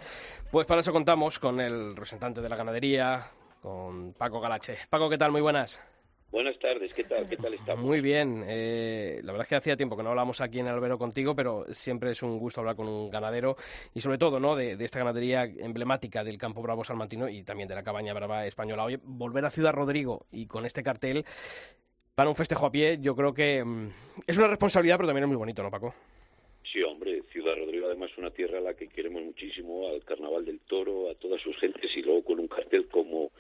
[0.52, 3.32] Pues para eso contamos con el representante de la ganadería,
[3.62, 4.78] con Paco Galache.
[4.90, 5.32] Paco, ¿qué tal?
[5.32, 5.82] Muy buenas.
[6.32, 7.30] Buenas tardes, ¿qué tal?
[7.30, 7.86] ¿Qué tal estamos?
[7.86, 8.44] Muy bien.
[8.46, 11.66] eh, la verdad es que hacía tiempo que no hablamos aquí en Albero contigo, pero
[11.72, 13.56] siempre es un gusto hablar con un ganadero
[13.94, 14.54] y sobre todo, ¿no?
[14.56, 18.46] De, de esta ganadería emblemática del Campo Bravo Salmantino y también de la Cabaña Brava
[18.48, 18.84] Española.
[18.84, 21.26] Oye, volver a Ciudad Rodrigo y con este cartel
[22.16, 23.90] para un festejo a pie, yo creo que mm,
[24.26, 25.94] es una responsabilidad, pero también es muy bonito, ¿no, Paco?
[26.72, 30.46] Sí, hombre, Ciudad Rodrigo además es una tierra a la que queremos muchísimo, al Carnaval
[30.46, 33.32] del Toro, a todas sus gentes y luego con un cartel como,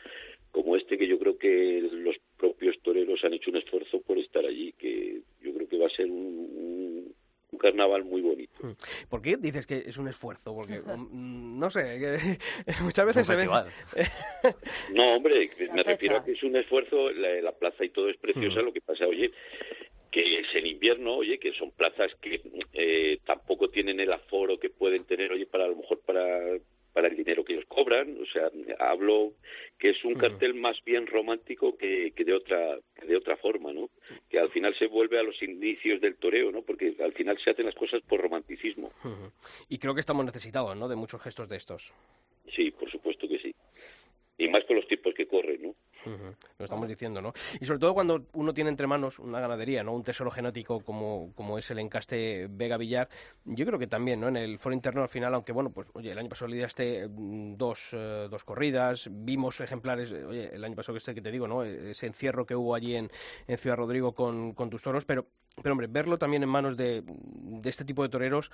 [0.52, 4.46] como este que yo creo que los propios toreros han hecho un esfuerzo por estar
[4.46, 7.16] allí, que yo creo que va a ser un, un-
[7.56, 8.54] un carnaval muy bonito.
[9.10, 10.54] ¿Por qué dices que es un esfuerzo?
[10.54, 12.38] Porque, mm, no sé,
[12.84, 13.46] muchas veces se ve...
[14.94, 18.18] No, hombre, me refiero a que es un esfuerzo, la, la plaza y todo es
[18.18, 18.66] preciosa, Ujú.
[18.68, 19.32] lo que pasa, oye,
[20.12, 22.42] que es en invierno, oye, que son plazas que
[22.74, 26.40] eh, tampoco tienen el aforo que pueden tener, oye, para a lo mejor para
[26.96, 29.34] para el dinero que ellos cobran, o sea, hablo
[29.78, 33.74] que es un cartel más bien romántico que, que de otra que de otra forma,
[33.74, 33.90] ¿no?
[34.30, 36.62] Que al final se vuelve a los inicios del toreo, ¿no?
[36.62, 38.94] Porque al final se hacen las cosas por romanticismo.
[39.68, 40.88] Y creo que estamos necesitados, ¿no?
[40.88, 41.94] De muchos gestos de estos.
[42.56, 43.54] Sí, por supuesto que sí.
[44.38, 45.76] Y más con los tiempos que corren, ¿no?
[46.06, 47.34] Ujú, Lo estamos diciendo, ¿no?
[47.60, 49.92] Y sobre todo cuando uno tiene entre manos una ganadería, ¿no?
[49.94, 53.10] Un tesoro genético como, como es el encaste Vega Villar.
[53.44, 54.28] Yo creo que también, ¿no?
[54.28, 57.56] En el foro interno al final, aunque bueno, pues oye, el año pasado lidiaste mm,
[57.58, 61.32] dos, eh, dos corridas, vimos ejemplares, eh, oye, el año pasado que este que te
[61.32, 61.64] digo, ¿no?
[61.64, 63.10] Ese encierro que hubo allí en,
[63.48, 65.26] en Ciudad Rodrigo con, con tus toros, pero,
[65.64, 68.52] pero hombre, verlo también en manos de, de este tipo de toreros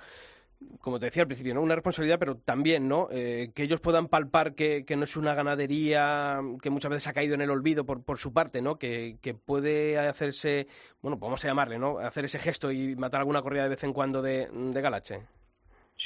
[0.80, 1.62] como te decía al principio, ¿no?
[1.62, 3.08] Una responsabilidad, pero también, ¿no?
[3.12, 7.12] Eh, que ellos puedan palpar que, que no es una ganadería que muchas veces ha
[7.12, 8.78] caído en el olvido por, por su parte, ¿no?
[8.78, 10.66] Que, que puede hacerse,
[11.00, 11.98] bueno, vamos a llamarle, ¿no?
[11.98, 15.20] Hacer ese gesto y matar alguna corrida de vez en cuando de, de Galache.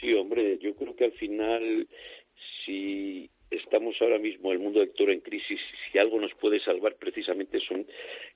[0.01, 1.88] Sí, hombre, yo creo que al final,
[2.64, 6.97] si estamos ahora mismo el mundo del toro en crisis, si algo nos puede salvar
[6.97, 7.87] precisamente son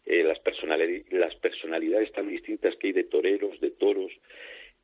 [0.06, 4.12] eh, las, personalidades, las personalidades tan distintas que hay de toreros, de toros,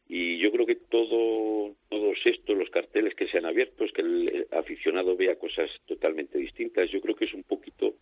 [0.09, 4.03] y yo creo que todo, todos estos, los carteles que se han abierto, es que
[4.03, 7.95] el aficionado vea cosas totalmente distintas, yo creo que es un poquito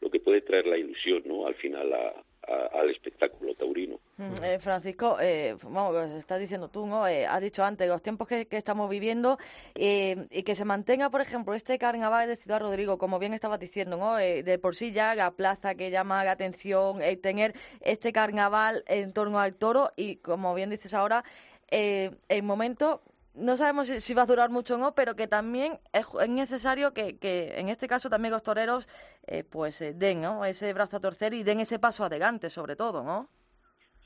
[0.00, 1.46] lo que puede traer la ilusión, ¿no?
[1.46, 3.98] Al final a- al espectáculo taurino.
[4.16, 7.06] Mm, eh, Francisco, eh, vamos, estás diciendo tú, ¿no?
[7.06, 9.38] Eh, has dicho antes, los tiempos que, estamos viviendo
[9.74, 13.60] eh, y que se mantenga, por ejemplo, este carnaval de Ciudad Rodrigo, como bien estabas
[13.60, 14.16] diciendo, ¿no?
[14.16, 19.38] De por sí ya la plaza que llama la atención, tener este carnaval en torno
[19.38, 21.22] al toro y, como bien dices ahora,
[21.70, 23.02] el momento
[23.34, 27.18] no sabemos si, va a durar mucho o no, pero que también es necesario que,
[27.18, 28.88] que, en este caso, también los toreros
[29.26, 30.44] eh, pues eh, den ¿no?
[30.44, 33.28] ese brazo a torcer y den ese paso adelante, sobre todo, ¿no?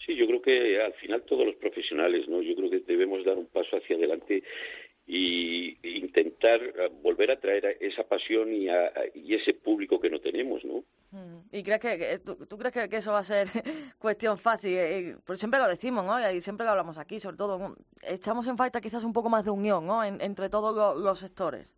[0.04, 2.42] Sí, yo creo que al final todos los profesionales, ¿no?
[2.42, 4.42] Yo creo que debemos dar un paso hacia adelante
[5.14, 10.18] y intentar eh, volver a traer esa pasión y, a- y ese público que no
[10.20, 10.84] tenemos, ¿no?
[11.10, 13.46] Mm, ¿Y crees que, tú, tú crees que, que eso va a ser
[13.98, 14.72] cuestión fácil?
[14.72, 16.16] Eh, eh, pues siempre lo decimos, ¿no?
[16.32, 17.76] Y siempre lo hablamos aquí, sobre todo,
[18.08, 20.02] echamos en falta quizás un poco más de unión, ¿no?
[20.02, 21.70] En- entre todos lo- los sectores.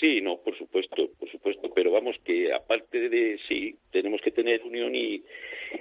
[0.00, 4.62] Sí, no, por supuesto, por supuesto, pero vamos que aparte de sí, tenemos que tener
[4.62, 5.22] unión y,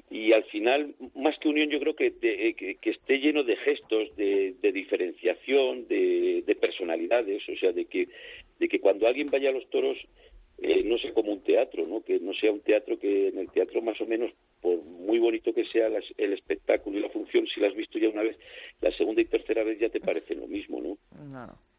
[0.09, 3.43] y al final, más que unión, yo creo que, de- eh, que, que esté lleno
[3.43, 8.07] de gestos, de, de diferenciación, de, de personalidades, o sea, de que,
[8.59, 9.97] de que cuando alguien vaya a los toros
[10.61, 12.01] eh, no sea como un teatro, ¿no?
[12.01, 14.31] Que no sea un teatro que en el teatro más o menos
[14.61, 17.99] por muy bonito que sea las- el espectáculo y la función, si la has visto
[17.99, 18.37] ya una vez,
[18.81, 20.97] la segunda y tercera vez ya te parece lo mismo, ¿no?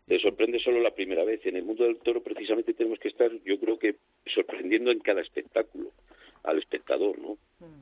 [0.07, 1.45] Te sorprende solo la primera vez.
[1.47, 3.97] En el mundo del toro precisamente tenemos que estar, yo creo que
[4.27, 5.91] sorprendiendo en cada espectáculo
[6.47, 7.37] al espectador, ¿no?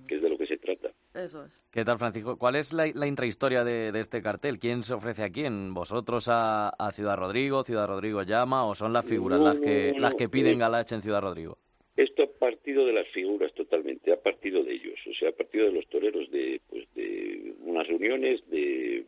[0.08, 0.90] Que es de lo que se trata.
[1.14, 1.62] Eso es.
[1.70, 2.36] ¿Qué tal, Francisco?
[2.36, 4.58] ¿Cuál es la, la intrahistoria de, de este cartel?
[4.58, 5.74] ¿Quién se ofrece a quién?
[5.74, 7.62] ¿Vosotros a, a Ciudad Rodrigo?
[7.64, 8.66] ¿Ciudad Rodrigo llama?
[8.66, 11.20] ¿O son las figuras No, las que, no, las que piden eh, Galache en Ciudad
[11.22, 11.58] Rodrigo?
[11.96, 15.66] Esto ha partido de las figuras totalmente, ha partido de ellos, o sea, ha partido
[15.66, 19.04] de los toreros de, pues, de unas reuniones de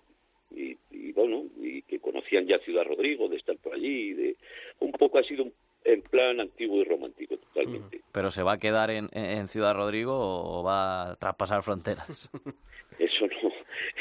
[0.52, 4.36] y, y, bueno, y que conocían ya Ciudad Rodrigo, de estar por allí, de
[4.78, 5.52] un poco ha sido un-
[5.86, 8.00] en plan antiguo y romántico totalmente.
[8.12, 12.28] ¿Pero se va a quedar en, en Ciudad Rodrigo o va a traspasar fronteras?
[12.98, 13.52] Eso no,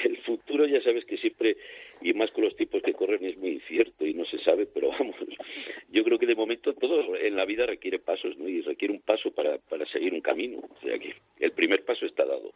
[0.04, 1.58] el futuro ya sabes que siempre,
[2.02, 4.90] y más con los tipos que corren, es muy incierto y no se sabe, pero
[4.90, 5.16] vamos,
[5.90, 8.48] yo creo que de momento todo en la vida requiere pasos, ¿no?
[8.48, 12.06] Y requiere un paso para, para seguir un camino, o sea que el primer paso
[12.06, 12.52] está dado.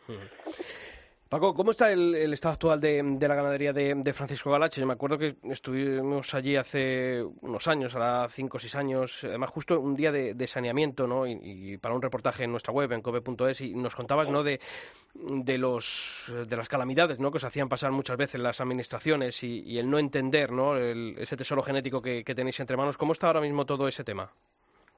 [1.30, 4.82] Paco, ¿cómo está el, el estado actual de, de la ganadería de, de Francisco Galache?
[4.82, 9.52] Yo me acuerdo que estuvimos allí hace unos años, ahora cinco o seis años, además
[9.52, 11.28] justo un día de, de saneamiento, ¿no?
[11.28, 14.42] Y, y para un reportaje en nuestra web, en cobe.es, y nos contabas, ¿no?
[14.42, 14.60] De,
[15.14, 17.30] de los de las calamidades, ¿no?
[17.30, 20.78] Que os hacían pasar muchas veces las administraciones y, y el no entender, ¿no?
[20.78, 22.98] El- ese tesoro genético que, que tenéis entre manos.
[22.98, 24.32] ¿Cómo está ahora mismo todo ese tema?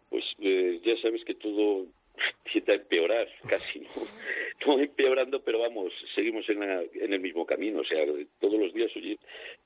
[0.10, 1.88] Pues eh, ya sabes que todo
[2.52, 3.90] tiende a empeorar, casi, ¿no?
[4.68, 7.80] No empeorando, pero vamos, seguimos en, la- en el mismo camino.
[7.82, 8.06] O sea,
[8.40, 9.18] todos los días, oye,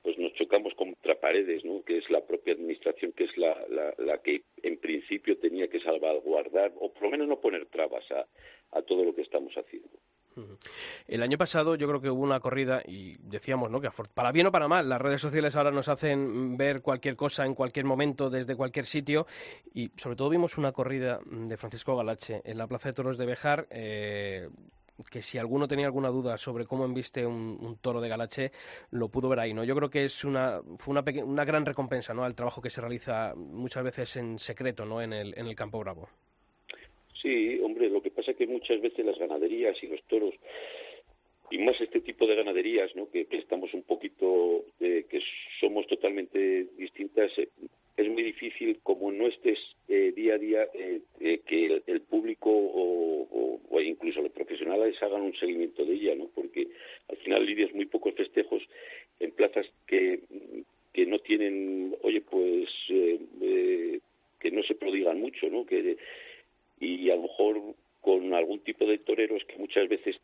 [0.01, 1.83] pues nos chocamos contra paredes, ¿no?
[1.83, 5.79] Que es la propia administración, que es la, la, la que en principio tenía que
[5.81, 8.25] salvaguardar, o por lo menos no poner trabas a,
[8.71, 9.89] a todo lo que estamos haciendo.
[11.07, 13.81] El año pasado yo creo que hubo una corrida y decíamos, ¿no?
[13.81, 17.45] Que para bien o para mal, las redes sociales ahora nos hacen ver cualquier cosa
[17.45, 19.27] en cualquier momento desde cualquier sitio
[19.73, 23.25] y sobre todo vimos una corrida de Francisco Galache en la Plaza de Toros de
[23.25, 23.67] Bejar.
[23.69, 24.49] eh,
[25.09, 28.51] que si alguno tenía alguna duda sobre cómo embiste un, toro de Galache,
[28.91, 29.63] lo pudo ver ahí, ¿no?
[29.63, 32.23] Yo creo que es una, fue una, una gran recompensa, ¿no?
[32.23, 35.01] Al trabajo que se realiza muchas veces en secreto, ¿no?
[35.01, 36.07] En el, en el Campo Bravo.
[37.21, 40.33] Sí, hombre, lo que que muchas veces las ganaderías y los toros,
[41.51, 43.09] y más este tipo de ganaderías, ¿no?
[43.09, 45.21] que, estamos un poquito, eh, que
[45.59, 47.49] somos totalmente distintas, eh,
[47.97, 52.49] es muy difícil, como no estés eh, día a día, eh, eh, que el, público
[52.51, 56.27] o, o- incluso los profesionales hagan un seguimiento de ella, ¿no?
[56.33, 56.67] porque
[57.07, 58.63] al final lidias muy pocos festejos
[59.19, 60.21] en plazas que,
[60.91, 62.67] que no tienen, oye, pues,
[64.39, 65.65] que no se prodigan mucho, ¿no?
[65.65, 65.97] Que,
[66.79, 67.75] y a lo mejor
[68.05, 70.15] con algún tipo de toreros que muchas veces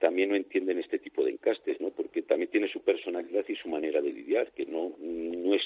[0.00, 1.90] también no entienden este tipo de encastes, ¿no?
[1.90, 5.62] Porque también tiene su personalidad y su manera de lidiar, que no no es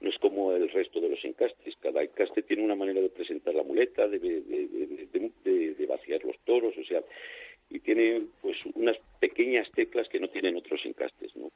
[0.00, 1.74] no es como el resto de los encastes.
[1.80, 6.74] Cada encaste tiene una manera de presentar la muleta, de, de, de- vaciar los toros,
[6.76, 7.00] o sea,
[7.70, 11.50] y tiene pues unas pequeñas teclas que no tienen otros encastes, ¿no?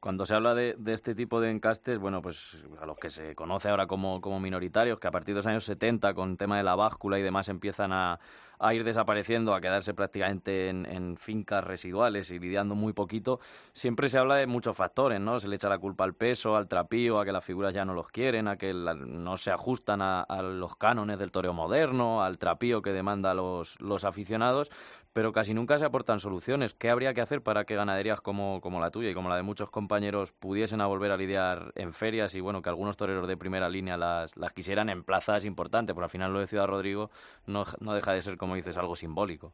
[0.00, 3.68] Cuando se habla de, este tipo de encastes, bueno, pues a los que se conoce
[3.68, 6.74] ahora como, como minoritarios, que a partir de los años 70, con tema de la
[6.76, 8.20] báscula y demás, empiezan a,
[8.58, 13.40] a ir desapareciendo, a quedarse prácticamente en, fincas residuales y lidiando muy poquito,
[13.72, 15.40] siempre se habla de muchos factores, ¿no?
[15.40, 17.94] Se le echa la culpa al peso, al trapío, a que las figuras ya no
[17.94, 22.38] los quieren, a que no se ajustan a, a los cánones del toreo moderno, al
[22.38, 24.70] trapío que demanda los, los aficionados,
[25.12, 26.74] pero casi nunca se aportan soluciones.
[26.74, 29.42] ¿Qué habría que hacer para que ganaderías como, como la tuya y como la de
[29.42, 29.87] muchos compañeros
[30.32, 33.96] pudiesen a volver a lidiar en ferias y bueno, que algunos toreros de primera línea
[33.96, 35.94] las, las quisieran en plazas importantes?
[35.94, 37.10] Porque al final lo de Ciudad Rodrigo
[37.46, 39.52] no, no deja de ser, como dices, algo simbólico.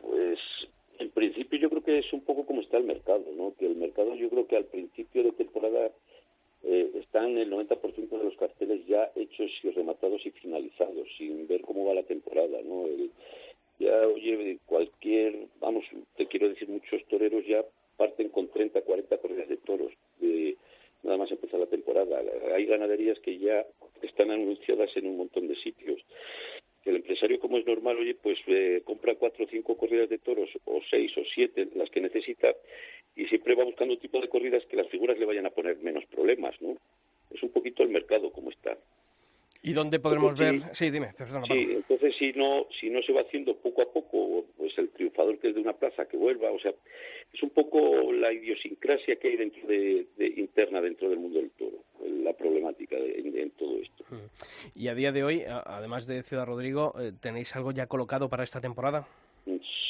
[0.00, 0.38] Pues
[0.98, 3.54] en principio yo creo que es un poco como está el mercado, ¿no?
[3.58, 5.90] Que el mercado yo creo que al principio de temporada
[6.62, 11.62] eh, están el 90% de los carteles ya hechos y rematados y finalizados, sin ver
[11.62, 12.86] cómo va la temporada, ¿no?
[12.86, 13.10] El-
[13.78, 15.86] ya, oye, cualquier, vamos,
[16.18, 17.64] te quiero decir, muchos toreros ya
[18.00, 20.56] parten con 30, 40 corridas de toros, de,
[21.02, 22.22] nada más empezar la temporada.
[22.54, 23.66] Hay ganaderías que ya
[24.00, 26.00] están anunciadas en un montón de sitios
[26.84, 30.48] el empresario, como es normal, oye, pues eh, compra cuatro o cinco corridas de toros,
[30.64, 32.54] o seis o siete, las que necesita,
[33.14, 35.76] y siempre va buscando un tipo de corridas que las figuras le vayan a poner
[35.78, 36.78] menos problemas, ¿no?
[37.30, 38.78] Es un poquito el mercado como está.
[39.62, 40.40] ¿Y dónde podremos Sí.
[40.40, 40.62] ver?
[40.74, 41.46] Sí, dime, perdona.
[41.46, 45.38] Sí, entonces si no, si no se va haciendo poco a poco, pues el triunfador
[45.38, 46.72] que es de una plaza que vuelva, o sea,
[47.32, 51.50] es un poco la idiosincrasia que hay dentro de, de- interna dentro del mundo del
[51.50, 51.84] toro,
[52.22, 54.04] la problemática de- en, en todo esto.
[54.74, 58.44] Y a día de hoy, además de Ciudad Rodrigo, eh, ¿tenéis algo ya colocado para
[58.44, 59.06] esta temporada?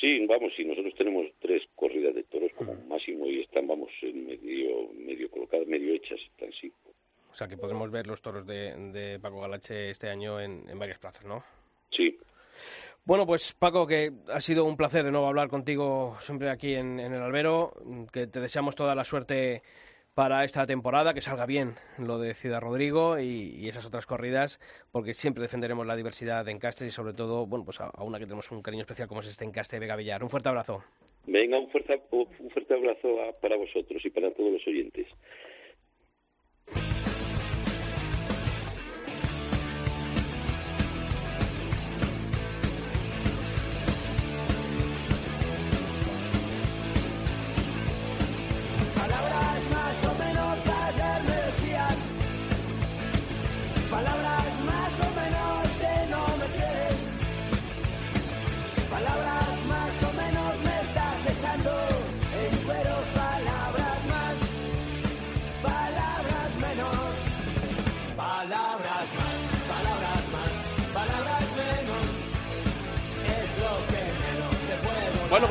[0.01, 4.27] Sí, vamos, sí, nosotros tenemos tres corridas de toros como máximo y están, vamos, en
[4.27, 6.73] medio, medio colocadas, medio hechas, están sí.
[7.33, 10.79] O sea, que podremos ver los toros de, de Paco Galache este año en, en
[10.79, 11.43] varias plazas, ¿no?
[11.91, 12.19] Sí,
[13.05, 17.01] Bueno, pues Paco, que ha sido un placer de nuevo hablar contigo siempre aquí en,
[17.01, 17.73] en el albero,
[18.13, 19.63] que te deseamos toda la suerte
[20.15, 24.61] para esta temporada, que salga bien lo de Ciudad Rodrigo y, y esas otras corridas,
[24.93, 28.19] porque siempre defenderemos la diversidad de encastes y sobre todo, bueno, pues a, a una
[28.19, 30.23] que tenemos un cariño especial como es este encaste de Vega Villar.
[30.23, 30.83] Un fuerte abrazo.
[31.27, 35.07] Venga, un fuerte, un fuerte abrazo a- para vosotros y para todos los oyentes.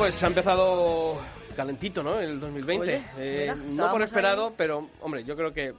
[0.00, 1.18] Pues ha empezado
[1.54, 2.18] calentito, ¿no?
[2.18, 2.82] El 2020.
[2.82, 4.54] Oye, Eh, mira, no por esperado, ahí.
[4.56, 5.74] pero, hombre, yo creo que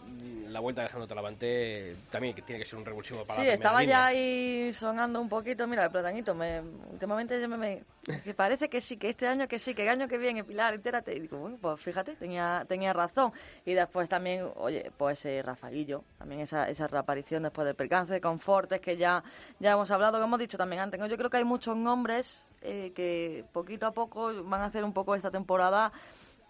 [0.51, 3.53] la vuelta de Alejandro Talavante también que tiene que ser un revulsivo para Sí, la
[3.53, 3.95] estaba línea.
[3.97, 5.65] ya ahí sonando un poquito.
[5.67, 7.83] Mira, el platanito, me, últimamente ya me, me-
[8.23, 10.73] que parece que sí, que este año que sí, que el año que viene, Pilar,
[10.73, 11.15] entérate.
[11.15, 13.31] Y digo, bueno, pues fíjate, tenía, tenía razón.
[13.65, 18.39] Y después también, oye, pues eh, Rafaelillo, también esa, esa reaparición después del percance, con
[18.39, 19.23] Fortes, que ya,
[19.59, 20.99] ya hemos hablado, que hemos dicho también antes.
[20.99, 21.07] ¿no?
[21.07, 24.93] Yo creo que hay muchos nombres eh, que poquito a poco van a hacer un
[24.93, 25.91] poco esta temporada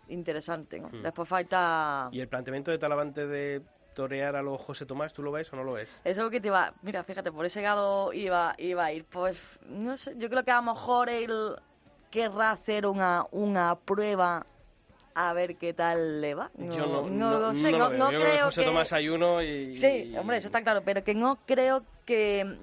[0.09, 0.79] interesante.
[0.79, 0.89] ¿no?
[0.89, 1.03] Hmm.
[1.03, 2.09] Después falta...
[2.11, 3.61] ¿Y el planteamiento de Talavante de
[3.93, 5.95] torear a los José Tomás, tú lo ves o no lo ves?
[6.03, 9.05] Eso que te iba, mira, fíjate, por ese lado iba, iba a ir.
[9.05, 11.55] Pues no sé, yo creo que a lo mejor él
[12.09, 14.45] querrá hacer una, una prueba
[15.13, 16.51] a ver qué tal le va.
[16.55, 17.99] No, yo no, no lo sé, no no, lo veo.
[17.99, 18.67] no Yo creo que José que...
[18.67, 19.77] Tomás hay uno y...
[19.77, 22.57] Sí, hombre, eso está claro, pero que no creo que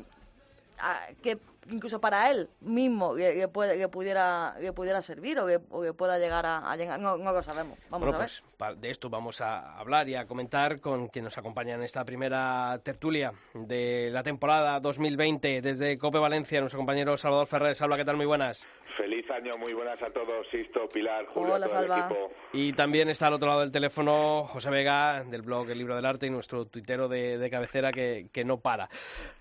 [1.23, 1.39] que
[1.71, 5.83] incluso para él mismo que, que puede- que pudiera que pudiera servir o que, o
[5.83, 8.81] que pueda llegar a, a llegar no, no lo sabemos vamos Bueno, a ver pues
[8.81, 12.79] de esto vamos a hablar y a comentar con quien nos acompaña en esta primera
[12.83, 17.77] tertulia de la temporada 2020 desde Cope Valencia, nuestro compañero Salvador Ferrer.
[17.77, 18.17] Salva, ¿qué tal?
[18.17, 18.67] Muy buenas.
[18.97, 22.31] Feliz año, muy buenas a todos, Sisto, Pilar, Julio, Hola, todo el equipo.
[22.53, 26.05] Y también está al otro lado del teléfono José Vega, del blog El Libro del
[26.05, 28.89] Arte y nuestro tuitero de, de cabecera que, que no para.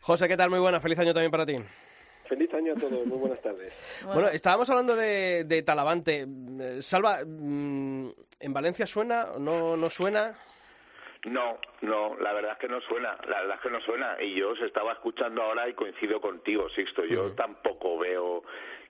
[0.01, 0.51] José, ¿qué tal?
[0.51, 0.81] Muy buenas.
[0.83, 1.55] Feliz año también para ti.
[2.27, 3.73] Feliz año a todos, muy buenas tardes.
[4.05, 6.25] Bueno, estábamos hablando de, de Talavante.
[6.59, 8.09] Eh, Salva, mm,
[8.39, 10.35] ¿en Valencia suena o no, no suena?
[11.25, 14.21] No, no, la verdad es que no suena, la verdad es que no suena.
[14.21, 17.05] Y yo os estaba escuchando ahora y coincido contigo, Sixto.
[17.05, 18.43] Yo tampoco veo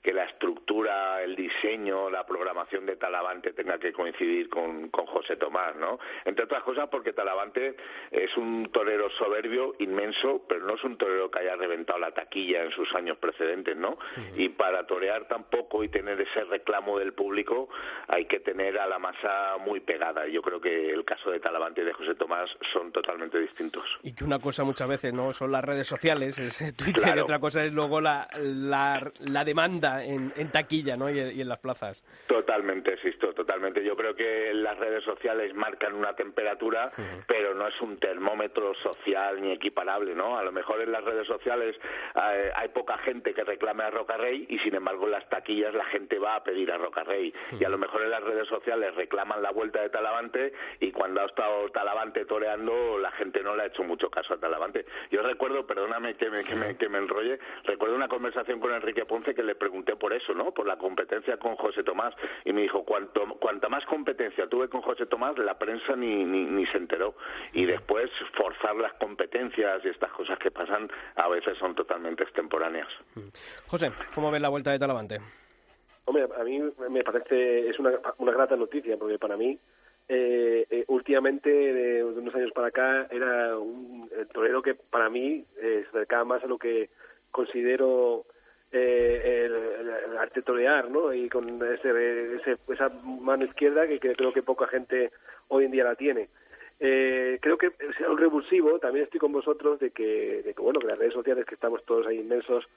[0.08, 5.36] que la estructura, el diseño, la programación de Talavante tenga que coincidir con, con José
[5.36, 6.00] Tomás, ¿no?
[6.24, 7.76] Entre otras cosas porque Talavante
[8.10, 12.64] es un torero soberbio, inmenso, pero no es un torero que haya reventado la taquilla
[12.64, 13.98] en sus años precedentes, ¿no?
[14.38, 17.68] Y para torear tampoco y tener ese reclamo del público
[18.08, 20.26] hay que tener a la masa muy pegada.
[20.28, 23.84] Yo creo que el caso de Talavante y de José Tomás son totalmente distintos.
[24.04, 27.40] Y que una cosa muchas veces no son las redes sociales, es Twitter, y otra
[27.40, 31.10] cosa es luego la, la, la demanda en, en taquilla ¿no?
[31.10, 32.04] y, y en las plazas.
[32.28, 33.84] Totalmente, Sisto, totalmente.
[33.84, 36.92] Yo creo que las redes sociales marcan una temperatura,
[37.28, 40.38] pero no es un termómetro social ni equiparable, ¿no?
[40.38, 41.76] A lo mejor en las redes sociales
[42.16, 45.86] eh, hay poca gente que reclame a Rocarrey y sin embargo en las taquillas la
[45.86, 47.34] gente va a pedir a Rocarrey.
[47.60, 51.22] Y a lo mejor en las redes sociales reclaman la vuelta de Talavante y cuando
[51.22, 54.86] ha estado Talavante toreando la gente no le ha hecho mucho caso a Talavante.
[55.12, 59.06] Yo recuerdo, perdóname que me, que me, que me enrolle, recuerdo una conversación con Enrique
[59.06, 60.52] Ponce que le pregunté por eso, ¿no?
[60.52, 62.14] Por la competencia con José Tomás
[62.46, 66.46] y me dijo, cuanto, cuanta más competencia tuve con José Tomás, la prensa ni, ni,
[66.46, 67.16] ni se enteró.
[67.54, 72.88] Y después forzar las competencias y estas cosas que pasan a veces son totalmente extemporáneas.
[73.68, 75.20] José, ¿cómo ves la vuelta de Talavante?
[76.06, 79.60] Hombre, a mí me parece, es una, una grata noticia, porque para mí,
[80.08, 85.44] eh, eh, últimamente, de unos años para acá, era un el torero que para mí
[85.62, 86.90] eh, se acercaba más a lo que
[87.32, 88.26] considero
[88.72, 91.14] eh, el, el arte torear, ¿no?
[91.14, 95.12] Y con ese, ese- esa mano izquierda que, creo que poca gente
[95.50, 96.28] hoy en día la tiene.
[96.80, 100.80] Eh, creo que sea un revulsivo, también estoy con vosotros de que, de que bueno,
[100.80, 102.68] que las redes sociales que estamos todos ahí inmensos,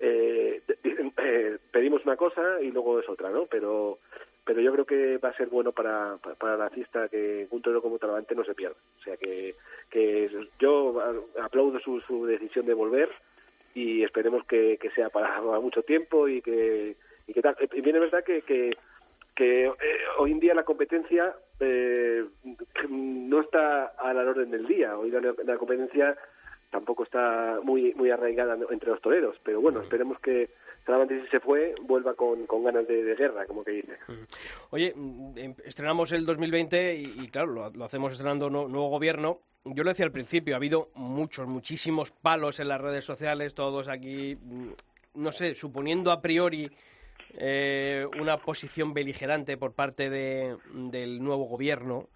[0.00, 3.46] eh, eh, pedimos una cosa y luego es otra, ¿no?
[3.46, 3.98] Pero
[4.46, 7.62] pero yo creo que va a ser bueno para, para, para la fiesta que un
[7.62, 8.76] torero como Talavante no se pierda.
[9.00, 9.54] O sea que,
[9.88, 10.28] que
[10.58, 11.00] yo
[11.40, 13.08] aplaudo su, su decisión de volver
[13.74, 16.96] y esperemos que, que sea para mucho tiempo y que,
[17.26, 17.56] y que tal.
[17.72, 18.70] Y bien es verdad que, que,
[19.34, 19.72] que eh,
[20.18, 22.24] hoy en día la competencia eh,
[22.88, 24.96] no está a la orden del día.
[24.98, 26.16] Hoy la, la competencia
[26.70, 29.36] tampoco está muy muy arraigada entre los toreros.
[29.44, 30.50] Pero bueno, esperemos que
[30.86, 33.96] solamente si se fue vuelva con, con ganas de, de guerra, como que dice.
[34.70, 38.88] Oye, mm, em- estrenamos el 2020 y, y claro, lo, lo hacemos estrenando nu- nuevo
[38.88, 39.40] gobierno.
[39.66, 43.88] Yo lo decía al principio, ha habido muchos, muchísimos palos en las redes sociales, todos
[43.88, 44.68] aquí, mm,
[45.14, 46.70] no sé, suponiendo a priori
[47.36, 52.08] eh, una posición beligerante por parte de- del nuevo gobierno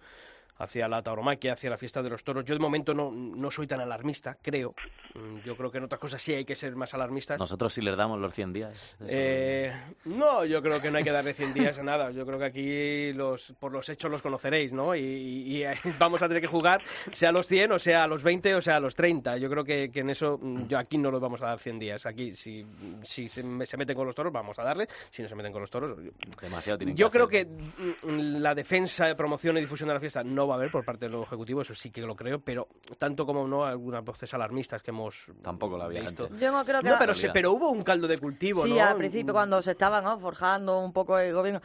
[0.59, 2.45] hacia la tauromaquia, hacia la fiesta de los toros.
[2.45, 4.75] Yo de momento no, no soy tan alarmista, creo.
[5.15, 7.39] Mm, Yo creo que en otras cosas sí hay que ser más alarmistas.
[7.39, 8.97] Nosotros sí les damos los 100 días.
[9.07, 9.73] Eh,
[10.05, 12.11] no, yo creo que no hay que darle 100 días a nada.
[12.11, 14.95] Yo creo que aquí los, por los hechos los conoceréis, ¿no?
[14.95, 15.65] Y, y- y
[15.99, 16.81] vamos a tener que jugar,
[17.11, 19.37] sea a los 100, o sea a los 20, o sea a los 30.
[19.37, 21.79] Yo creo que, que en eso, mm, yo aquí no los vamos a dar 100
[21.79, 22.05] días.
[22.05, 22.65] Aquí, si,
[23.03, 24.87] si se, se meten con los toros, vamos a darle.
[25.09, 27.47] Si no se meten con los toros, yo- Demasiado tienen yo que creo hacer.
[27.47, 31.05] que la defensa, promoción y difusión de la fiesta no va a haber por parte
[31.05, 34.83] del nuevo Ejecutivo, eso sí que lo creo, pero tanto como no, algunas voces alarmistas
[34.83, 36.25] que hemos Tampoco la había visto.
[36.25, 36.39] antes.
[36.39, 36.89] Yo no creo que...
[36.89, 38.83] No, pero, se, pero hubo un caldo de cultivo, Sí, ¿no?
[38.83, 40.19] al principio cuando se estaba ¿no?
[40.19, 41.61] forjando un poco el gobierno.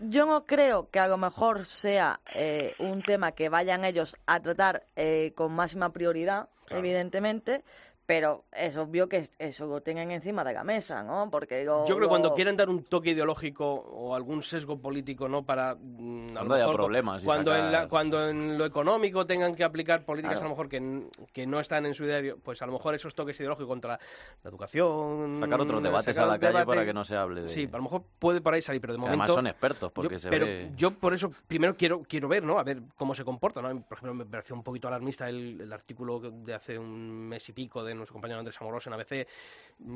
[0.00, 4.40] Yo no creo que a lo mejor sea eh, un tema que vayan ellos a
[4.40, 7.64] tratar eh, con máxima prioridad, evidentemente,
[8.12, 11.30] pero es obvio que eso lo tengan encima de la mesa, ¿no?
[11.30, 15.28] Porque lo- Yo creo que cuando quieren dar un toque ideológico o algún sesgo político,
[15.30, 15.46] ¿no?
[15.46, 15.76] Para.
[15.76, 19.54] mm, a lo Cuando haya mejor, problemas Cuando, en la- cuando en lo económico tengan
[19.54, 20.44] que aplicar políticas Claro.
[20.44, 22.94] a lo mejor que, n- que no están en su ideario, pues a lo mejor
[22.94, 23.98] esos toques ideológicos contra
[24.42, 25.38] la educación.
[25.38, 27.48] Sacar otros debates sacar a la calle debate- para que no se hable de...
[27.48, 29.22] Sí, a lo mejor puede por ahí salir, pero de Que momento.
[29.22, 30.70] además son expertos, porque yo, se pero ve...
[30.76, 32.58] yo por eso primero quiero quiero ver, ¿no?
[32.58, 33.68] A ver cómo se comporta, ¿no?
[33.84, 37.52] Por ejemplo, me pareció un poquito alarmista el, el artículo de hace un mes y
[37.54, 39.26] pico de nuestro compañero Andrés Amorós en ABC,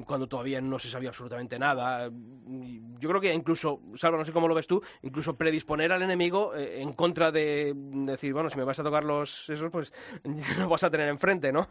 [0.07, 2.11] cuando todavía no se sabía absolutamente nada.
[2.11, 6.54] Yo creo que incluso, Salva, no sé cómo lo ves tú, incluso predisponer al enemigo
[6.54, 9.92] eh, en contra de decir, bueno, si me vas a tocar los esos, pues
[10.59, 11.68] lo vas a tener enfrente, ¿no?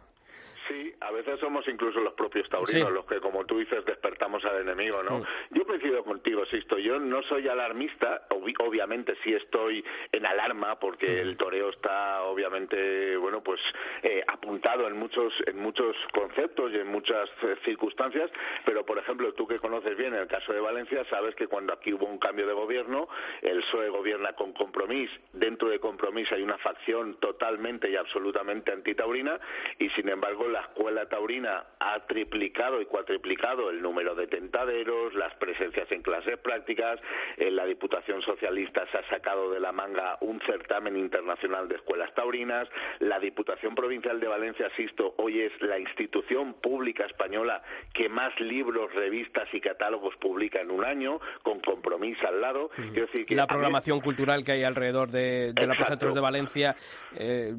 [0.68, 2.94] Sí, a veces somos incluso los propios taurinos Sí.
[2.94, 5.20] los que, como tú dices, despertamos al enemigo, ¿no?
[5.20, 5.24] Mm.
[5.52, 6.78] Yo coincido contigo, Sisto.
[6.80, 13.16] Yo no soy alarmista, obvi- obviamente sí estoy en alarma porque el toreo está, obviamente,
[13.18, 13.60] bueno, pues
[14.04, 18.32] eh, apuntado en muchos en muchos conceptos y en muchas eh, circunstancias.
[18.66, 21.94] Pero, por ejemplo, tú que conoces bien el caso de Valencia, sabes que cuando aquí
[21.94, 23.08] hubo un cambio de gobierno,
[23.42, 25.10] el PSOE gobierna con Compromís.
[25.34, 29.40] Dentro de Compromís hay una facción totalmente y absolutamente antitaurina
[29.80, 35.34] y, sin embargo, la escuela taurina ha triplicado y cuatriplicado el número de tentaderos, las
[35.36, 36.98] presencias en clases prácticas.
[37.38, 42.14] eh, la Diputación Socialista se ha sacado de la manga un certamen internacional de escuelas
[42.14, 42.70] taurinas.
[43.00, 47.62] La Diputación Provincial de Valencia, Sisto, hoy es la institución pública española
[47.94, 52.70] que más libros, revistas y catálogos publica en un año, con compromiso al lado.
[52.76, 55.96] Quiero decir que la mí- programación cultural que hay alrededor de, de la Plaza de
[55.96, 56.00] Exacto.
[56.00, 56.76] Toros de Valencia,
[57.18, 57.54] eh,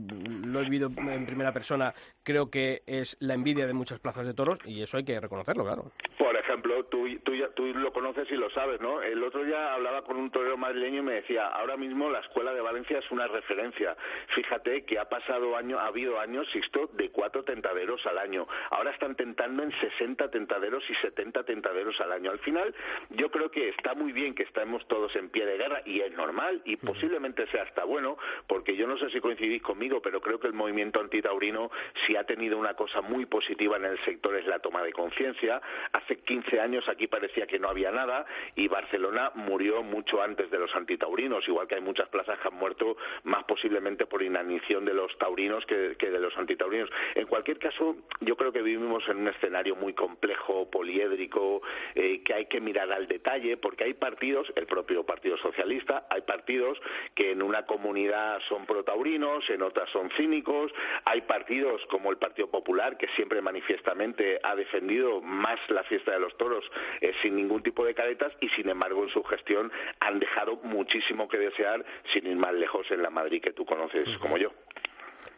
[0.46, 1.92] lo he vivido en primera persona,
[2.22, 5.64] creo que es la envidia de muchas plazas de toros y eso hay que reconocerlo,
[5.64, 5.90] claro.
[6.18, 9.02] Por ejemplo, tú, tú, ya- tú lo conoces y lo sabes, ¿no?
[9.02, 12.52] El otro día hablaba con un torero madrileño y me decía, ahora mismo la Escuela
[12.54, 13.96] de Valencia es una referencia.
[14.34, 18.46] Fíjate que ha pasado año, ha habido años, Sixto, de cuatro tentaderos al año.
[18.70, 22.30] Ahora están tentando en 60 tentaderos y 70 tentaderos al año.
[22.30, 22.74] Al final,
[23.10, 26.12] yo creo que está muy bien que estemos todos en pie de guerra y es
[26.16, 28.16] normal y posiblemente sea hasta bueno,
[28.46, 31.70] porque yo no sé si coincidís conmigo, pero creo que el movimiento antitaurino,
[32.06, 35.60] si ha tenido una cosa muy positiva en el sector, es la toma de conciencia.
[35.92, 38.24] Hace 15 años aquí parecía que no había nada
[38.54, 42.54] y Barcelona murió mucho antes de los antitaurinos, igual que hay muchas plazas que han
[42.54, 46.90] muerto más posiblemente por inanición de los taurinos que, de los antitaurinos.
[47.14, 51.62] En cualquier caso, yo creo que vivimos en un escenario muy complejo, poliédrico,
[51.94, 56.22] eh, que hay que mirar al detalle, porque hay partidos, el propio Partido Socialista, hay
[56.22, 56.78] partidos
[57.14, 60.72] que en una comunidad son protaurinos, en otras son cínicos,
[61.04, 62.65] hay partidos como el Partido Popular,
[62.98, 66.64] que siempre manifiestamente ha defendido más la fiesta de los toros
[67.00, 71.28] eh, sin ningún tipo de caretas, y sin embargo en su gestión han dejado muchísimo
[71.28, 74.50] que desear, sin ir más lejos en la Madrid que tú conoces como yo.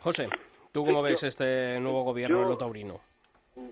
[0.00, 0.28] José,
[0.72, 3.00] ¿tú cómo Sí, ves yo- este nuevo gobierno yo- en lo taurino?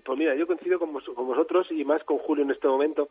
[0.03, 3.09] Pues mira, yo coincido con, vos- con vosotros y más con Julio en este momento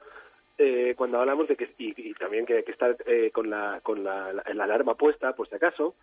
[0.58, 3.80] eh, cuando hablamos de que y, y también que hay que estar eh, con la
[3.82, 5.94] con la, la- la alarma puesta por si acaso.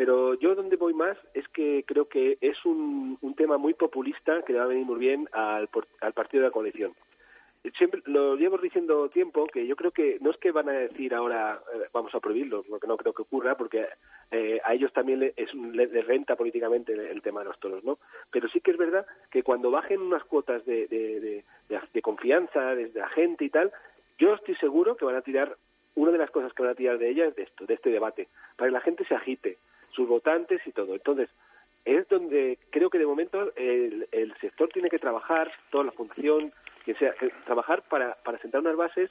[0.00, 4.54] Pero yo donde voy más es que creo que es un, tema muy populista que
[4.54, 5.68] le va a venir muy bien al,
[6.00, 6.94] al partido de la coalición.
[7.76, 11.14] Siempre lo llevo diciendo tiempo que yo creo que no es que van a decir
[11.14, 13.88] ahora eh, vamos a prohibirlo, porque no creo que ocurra, porque
[14.30, 17.84] eh, a ellos también le- es le- les renta políticamente el, tema de los toros,
[17.84, 17.98] ¿no?
[18.30, 22.00] Pero sí que es verdad que cuando bajen unas cuotas de, de, de- de- de
[22.02, 23.70] confianza desde la gente y tal,
[24.18, 25.58] yo estoy seguro que van a tirar,
[25.94, 27.90] una de las cosas que van a tirar de ella es de esto, de este
[27.90, 29.58] debate, para que la gente se agite,
[29.92, 30.94] sus votantes y todo.
[30.94, 31.28] Entonces,
[31.84, 36.52] es donde creo que de momento el, el sector tiene que trabajar, toda la fundación,
[36.84, 39.10] que sea, que trabajar para, para sentar unas bases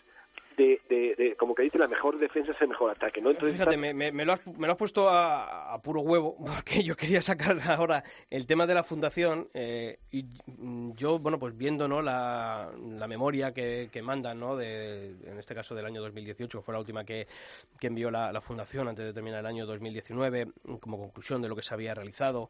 [0.60, 3.32] de, de, de, como que dice, la mejor defensa es el mejor ataque, ¿no?
[3.32, 6.36] Entonces, Fíjate, me, me- me lo has, me lo has puesto a, a puro huevo,
[6.45, 10.26] porque yo quería sacar ahora el tema de la fundación eh, y
[10.95, 12.01] yo, bueno, pues viendo ¿no?
[12.01, 14.55] la, la memoria que, que mandan, ¿no?
[14.57, 17.28] De, en este caso del año 2018, que fue la última que,
[17.80, 20.47] que envió la, la fundación antes de terminar el año 2019,
[20.82, 22.49] como conclusión de lo que se había realizado.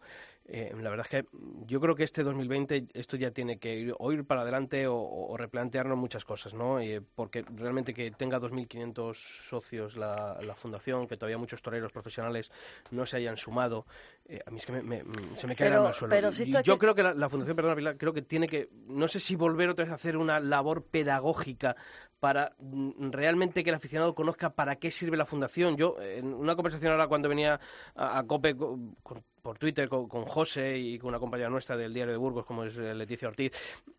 [0.51, 1.29] Eh, la verdad es que
[1.67, 4.95] yo creo que este 2020 esto ya tiene que ir, o ir para adelante o,
[4.97, 6.79] o replantearnos muchas cosas, ¿no?
[6.79, 9.13] Eh, porque realmente que tenga 2.500
[9.47, 12.51] socios la, la fundación, que todavía muchos toreros profesionales
[12.91, 13.85] no se hayan sumado,
[14.25, 16.09] eh, a mí es que me- me- me- se me cae al suelo.
[16.15, 18.69] pero esto yo que- creo que la, la Fundación Perdona Pilar creo que tiene que,
[18.87, 21.75] no sé si volver otra vez a hacer una labor pedagógica
[22.19, 25.77] para mm, realmente que el aficionado conozca para qué sirve la fundación.
[25.77, 27.59] Yo, en una conversación ahora cuando venía
[27.95, 31.77] a, a COPE con- con- por Twitter con, con José y con una compañera nuestra
[31.77, 33.53] del diario de Burgos, como es eh, Leticia Ortiz,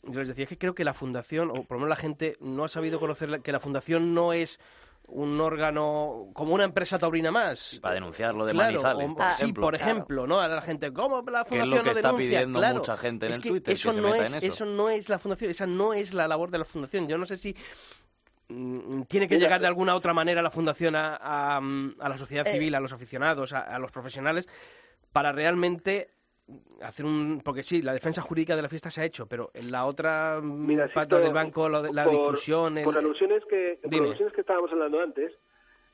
[0.05, 2.65] yo les decía que creo que la fundación, o por lo menos la gente no
[2.65, 4.61] ha sabido conocer la- que la fundación no es
[5.13, 7.81] un órgano como una empresa taurina más.
[7.83, 9.63] Para denunciarlo de Claro, Manizales, o- por sí, ejemplo.
[9.63, 10.41] por ejemplo, ¿no?
[10.41, 12.17] Ahora la gente, ¿cómo la Que es lo fundación que no está denuncia?
[12.39, 12.75] pidiendo Claro.
[12.77, 14.65] mucha gente en Es el que Twitter, Eso que se no meta es, en eso.
[14.67, 17.09] no es la fundación, esa no es la labor de la fundación.
[17.09, 17.57] Yo no sé si
[19.09, 21.17] tiene que Mira, llegar de eh, alguna otra manera la fundación a,
[21.57, 22.51] a, mm, a la sociedad Eh.
[22.53, 24.49] civil, a los aficionados, a, a los profesionales,
[25.13, 26.09] para realmente
[26.83, 29.71] hacer un porque sí la defensa jurídica de la fiesta se ha hecho pero en
[29.71, 33.45] la otra mm, Mira, pata del banco lo de- la por- difusión el- por alusiones
[33.49, 35.33] que por alusiones que estábamos hablando antes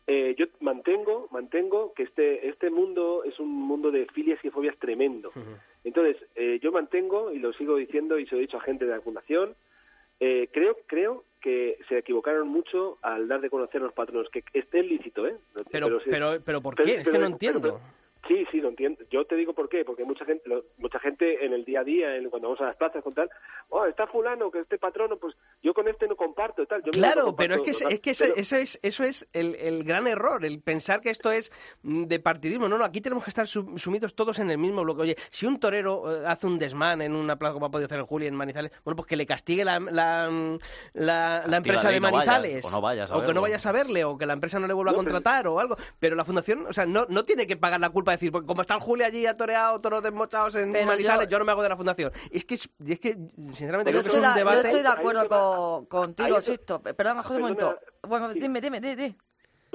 [0.06, 4.78] eh, yo mantengo mantengo que este este mundo es un mundo de filias y fobias
[4.78, 5.30] tremendo.
[5.84, 8.86] Entonces eh, yo mantengo y lo sigo diciendo y se lo he dicho a gente
[8.86, 9.54] de la fundación
[10.20, 14.82] eh, creo creo que se equivocaron mucho al dar de conocer los patronos que esté
[14.82, 15.36] lícito eh
[15.70, 17.60] pero sí- pero pero por pero- qué es que pero- no entiendo.
[17.60, 17.80] pero-
[18.28, 19.04] Sí, sí, lo entiendo.
[19.10, 21.84] Yo te digo por qué, porque mucha gente, lo- mucha gente en el día a
[21.84, 23.30] día, en- cuando vamos a las plazas con tal,
[23.68, 26.82] oh, está fulano, que este patrono, pues yo con este no comparto tal.
[26.82, 28.80] Yo mira, no Claro, pero es comparto, que, total, es que ese- pero- eso es,
[28.82, 31.52] eso es el, el gran error, el pensar que esto es
[31.82, 32.68] mm, de partidismo.
[32.68, 35.02] No, no, aquí tenemos que estar su- sumidos todos en el mismo bloque.
[35.02, 37.98] Oye, si un torero eh, hace un desmán en una plaza como ha podido hacer
[37.98, 40.28] el Juli en Manizales, bueno, pues que le castigue la, la,
[40.94, 42.64] la- la empresa de Manizales.
[42.64, 44.66] o no vayas a o que no vayas a verle, o que la empresa no
[44.66, 45.76] le vuelva a pero- contratar, o algo.
[45.98, 48.46] Pero la fundación, o sea, no, no tiene que pagar la culpa de decir, porque
[48.46, 51.38] como está el Juli allí ha toreado toros desmochados en Pero Manizales, yo- yo...
[51.38, 52.12] no me hago de la fundación.
[52.30, 54.68] Es que, y es que sinceramente, Yo creo que es estoy, un de, yo debate...
[54.68, 56.82] estoy de acuerdo con, contigo, Sisto.
[56.82, 57.68] Perdona, José, un momento.
[57.68, 59.16] Perdona, Bueno, dime, dime, dime.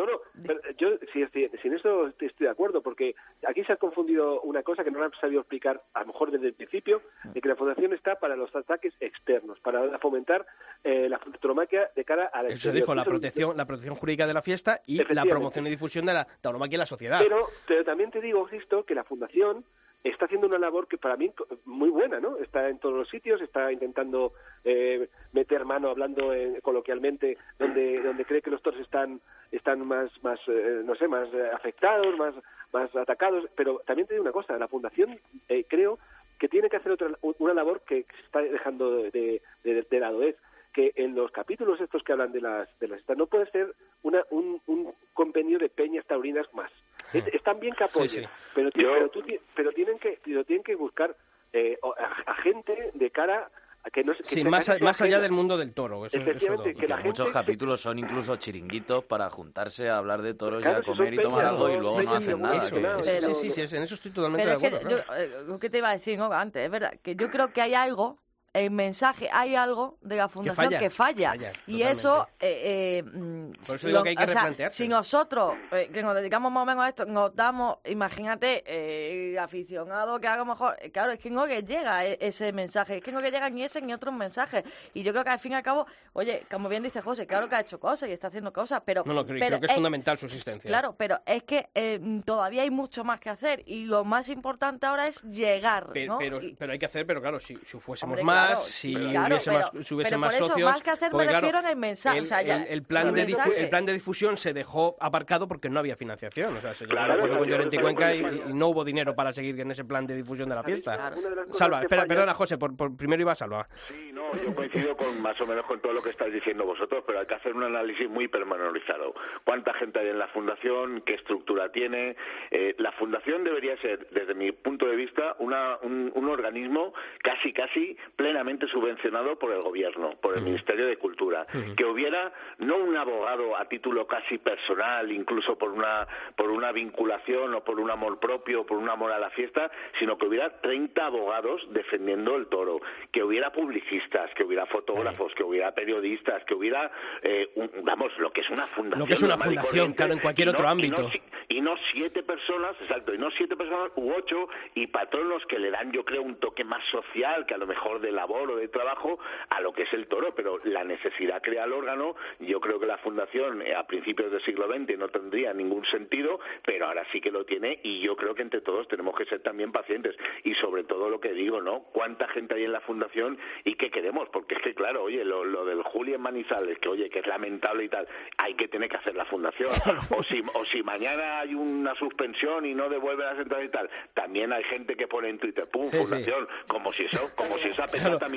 [0.01, 3.13] No, no, pero yo sí, sí, sí, en eso estoy estoy de acuerdo, porque
[3.47, 6.31] aquí se ha confundido una cosa que no lo han sabido explicar, a lo mejor
[6.31, 10.45] desde el principio, de que la fundación está para los ataques externos, para fomentar
[10.83, 14.33] eh, la tauromaquia de cara a la Eso dijo, la protección, la protección jurídica de
[14.33, 17.19] la fiesta y la promoción y difusión de la tauromaquia en la sociedad.
[17.19, 19.63] Pero, pero también te digo, Sisto, que la fundación
[20.03, 21.31] está haciendo una labor que para mí
[21.65, 22.37] muy buena, ¿no?
[22.37, 24.33] Está en todos los sitios, está intentando
[24.63, 29.21] eh, meter mano, hablando eh, coloquialmente, donde donde cree que los toros están
[29.51, 32.33] están más más eh, no sé más afectados, más
[32.73, 33.45] más atacados.
[33.55, 35.99] Pero también te digo una cosa, la fundación eh, creo
[36.39, 39.99] que tiene que hacer otra una labor que se está dejando de, de, de- de
[39.99, 40.35] lado es
[40.73, 43.75] que en los capítulos estos que hablan de las de las estas no puede ser
[44.03, 46.71] una, un, un compendio de peñas taurinas más.
[47.13, 48.27] Es- están bien que apoyen, Sí, sí.
[48.55, 49.23] pero Yo- pero, tú
[49.55, 51.15] pero tienen que pero tienen que buscar
[51.53, 53.49] eh, a, a gente de cara
[53.83, 56.05] a que no se- que Sí, más, a- más allá del mundo del toro.
[56.05, 56.63] Eso, eso todo.
[56.63, 60.77] Que que muchos gente- capítulos son incluso chiringuitos para juntarse a hablar de toros Claro,
[60.77, 62.57] y a comer y tomar algo y luego no hacen nada.
[62.57, 64.69] Eso, que- buenas, eso, Pero- sí, sí, sí, en eso estoy totalmente Pero es de
[64.69, 65.03] que acuerdo.
[65.07, 66.31] yo, eh, lo que te iba a decir ¿no?
[66.31, 68.17] antes, es verdad, que yo creo que hay algo,
[68.53, 71.29] el mensaje, hay algo de la fundación falla, que falla.
[71.31, 74.87] falla, y eso, eh, eh, mm, Por eso digo que hay que o sea, si
[74.89, 80.19] nosotros, eh, que nos dedicamos más o menos a esto, nos damos, imagínate, eh, aficionado
[80.19, 83.03] que a lo mejor, eh, claro, es que no que llega e- ese mensaje, es
[83.03, 84.63] que no que llega ni ese ni otros mensajes.
[84.93, 87.47] Y yo creo que al fin y al cabo, oye, como bien dice José, claro
[87.47, 89.03] que ha hecho cosas y está haendo cosas, pero...
[89.05, 90.67] No, no, creo, pero creo que es fundamental su existencia.
[90.67, 94.85] Claro, pero es que eh, todavía hay mucho más que hacer y lo más importante
[94.85, 96.17] ahora es llegar, Pe- ¿no?
[96.17, 98.93] Pero, Y- pero hay que hacer, pero claro, si, si fuésemos Hombre, más, claro, si
[98.93, 100.71] claro, hubiese pero- más, si hubiese pero más por eso, socios...
[100.71, 102.67] más que hacer me porque, claro, refiero en el mensaje, El, o sea, ya- el-
[102.67, 103.63] el plan el de mensaje.
[103.63, 106.55] el plan de difusión se dejó aparcado porque no había financiación.
[106.57, 109.15] O sea, se llegó a acuerdo con Llorente y Cuenca y, y no hubo dinero
[109.15, 111.11] para seguir en ese plan de difusión de la fiesta.
[111.51, 113.67] Salva, espera, perdona, José, por, por- primero iba a Salva.
[113.87, 117.03] Sí, no, yo coincido con más o menos con todo lo que estáis diciendo vosotros,
[117.05, 119.13] pero hay que hacer un análisis muy pormenorizado.
[119.43, 121.01] ¿Cuánta gente hay en la fundación?
[121.05, 122.15] ¿Qué estructura tiene?
[122.51, 127.53] Eh, la fundación debería ser, desde mi punto de vista, una- un, un organismo casi,
[127.53, 127.97] casi
[128.31, 133.57] plenamente subvencionado por el gobierno, por el Ministerio de Cultura, que hubiera no un abogado
[133.57, 136.07] a título casi personal, incluso por una
[136.37, 139.69] por una vinculación o por un amor propio, o por un amor a la fiesta,
[139.99, 142.79] sino que hubiera 30 abogados defendiendo el toro,
[143.11, 146.89] que hubiera publicistas, que hubiera fotógrafos, que hubiera periodistas, que hubiera
[147.23, 148.99] eh, un- vamos, lo que es una fundación.
[148.99, 151.11] Lo que es una fundación, claro, en cualquier no- otro y no ámbito.
[151.49, 155.69] y no siete personas, exacto, y no siete personas u ocho y patronos que le
[155.69, 158.67] dan, yo creo, un toque más social que a lo mejor de labor o de
[158.67, 159.19] trabajo
[159.49, 162.15] a lo que es el toro, pero la necesidad crea el órgano.
[162.39, 166.39] Yo creo que la fundación eh, a principios del siglo XX no tendría ningún sentido,
[166.63, 169.41] pero ahora sí que lo tiene y yo creo que entre todos tenemos que ser
[169.41, 171.81] también pacientes y sobre todo lo que digo, ¿no?
[171.91, 174.29] ¿Cuánta gente hay en la fundación y qué queremos?
[174.29, 177.27] Porque es que, claro, oye, lo, lo del Juli en Manizales, que oye, que es
[177.27, 178.07] lamentable y tal,
[178.37, 179.71] hay que tener que hacer la fundación.
[180.11, 183.89] O si, o si mañana hay una suspensión y no devuelve las entradas y tal,
[184.13, 186.03] también hay gente que pone en Twitter, pum, Sí, sí.
[186.03, 187.87] fundación, como si eso, como si esa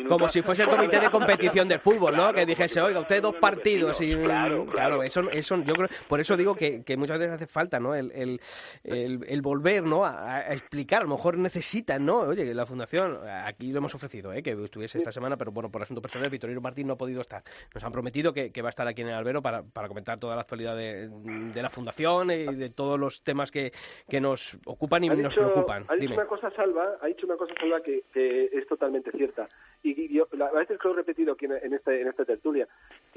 [0.08, 2.32] Como si fuese el comité de competición de fútbol, ¿no?
[2.32, 5.02] Que dijese, oiga, usted dos partidos y Claro, claro.
[5.02, 7.94] eso, eso yo creo, por eso digo que, que muchas veces hace falta, ¿no?
[7.94, 8.40] El, el,
[8.84, 10.04] el, el volver, ¿no?
[10.04, 12.18] A, a explicar, a lo mejor necesitan, ¿no?
[12.20, 14.42] Oye, la fundación, aquí lo hemos ofrecido, ¿eh?
[14.42, 17.42] Que estuviese esta semana, pero bueno, por asuntos personales, Vitorino Martín no ha podido estar.
[17.74, 20.18] Nos han prometido que, que va a estar aquí en el albero para, para comentar
[20.18, 23.72] toda la actualidad de, de la fundación y de todos los temas que,
[24.08, 25.84] que nos ocupan y ha nos dicho, preocupan.
[25.88, 26.14] ha dicho Dime.
[26.14, 29.48] una cosa Salva, ha dicho una cosa Salva que, que es totalmente cierta.
[29.82, 32.66] Y, yo a veces lo he repetido aquí en, en este, en esta tertulia.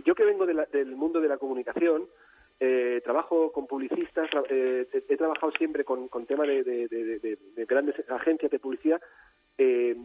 [0.05, 2.07] Yo que vengo de la- del mundo de la comunicación,
[2.59, 7.19] eh, trabajo con publicistas, eh, he, he trabajado siempre con, con temas de, de- de-
[7.19, 9.01] de- de grandes agencias de publicidad.
[9.57, 9.95] eh,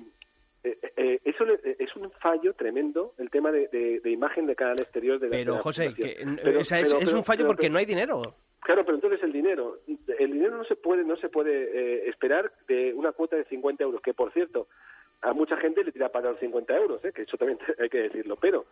[0.65, 5.19] eh, eh, eso le- es un fallo tremendo el tema de, imagen de canal exterior
[5.19, 6.37] de Pero, la José, fundación.
[6.37, 8.37] que, Pero- o sea, es, pero- es pero- un fallo pero- porque no hay dinero.
[8.61, 9.81] Claro, pero entonces el dinero,
[10.19, 11.51] el dinero no se puede, no se puede
[12.05, 14.69] eh, esperar de una cuota de 50 euros, que por cierto,
[15.23, 18.03] a mucha gente le tira para los 50 euros, eh, que eso también hay que
[18.03, 18.67] decirlo, pero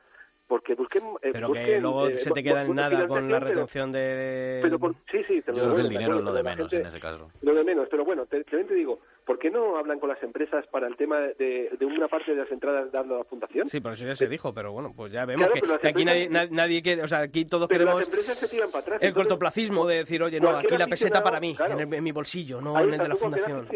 [0.51, 1.05] porque busquen...
[1.23, 3.93] eh, Pero que busquen, luego eh, se te queda en nada con la pero- retención
[3.93, 4.59] de...
[4.63, 6.57] Pero por- sí, sí, te lo Yo creo que el dinero es lo de pero
[6.57, 7.31] menos gente- en ese caso.
[7.41, 10.21] lo de menos, pero bueno, te- también te digo, ¿por qué no hablan con las
[10.25, 13.69] empresas para el tema de, de una parte de las entradas dando a la fundación?
[13.69, 15.89] Sí, por eso ya se dijo, pero bueno, pues ya vemos Claro, que, pero que
[15.89, 18.49] aquí nadie, empresas- na- nadie quiere, o sea, aquí todos Pero queremos las empresas se
[18.49, 18.99] tiran para atrás.
[19.03, 21.75] el entonces- cortoplacismo de decir, oye, no, aquí la peseta para mí, claro.
[21.75, 23.69] en, el- en mi bolsillo, no en el de la fundación.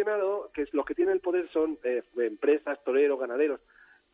[0.52, 3.60] que los que tienen el poder son eh, empresas, toreros, ganaderos,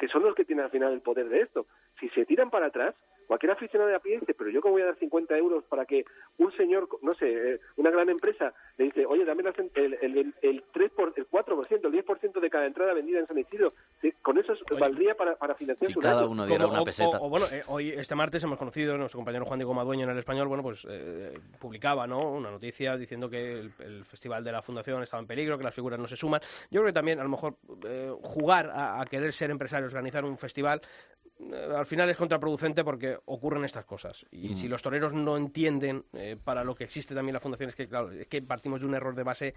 [0.01, 1.67] que son los que tienen al final el poder de esto.
[2.01, 2.95] Si se tiran para atrás,
[3.31, 5.87] cualquier aficionado de a pie dice, pero yo cómo voy a dar 50 euros para
[5.87, 6.05] que
[6.39, 9.95] un señor, no sé, eh, una gran empresa le dice, oye, dame la cen- el,
[10.03, 13.39] el, el, el 3 por, el 4%, el 10% de cada entrada vendida en San
[13.39, 13.73] Isidro.
[14.03, 16.85] Sí, con eso valdría para, para financiar Si su cada uno diera Como- una o-
[16.85, 17.19] peseta.
[17.21, 20.11] O, o bueno, eh, hoy, este martes hemos conocido, nuestro compañero Juan Diego Madueño en
[20.11, 22.33] el español, bueno, pues eh, publicaba, ¿no?
[22.33, 25.75] Una noticia diciendo que el, el festival de la fundación estaba en peligro, que las
[25.75, 26.41] figuras no se suman.
[26.69, 27.55] Yo creo que también, a lo mejor,
[27.87, 30.81] eh, jugar a, a querer ser empresarios, organizar un festival,
[31.77, 34.27] al final es contraproducente porque ocurren estas cosas.
[34.31, 34.57] Y Mm.
[34.57, 37.89] si los toreros no entienden eh, para lo que existe también la fundación, es que,
[37.89, 39.55] claro, es que partimos de un error de base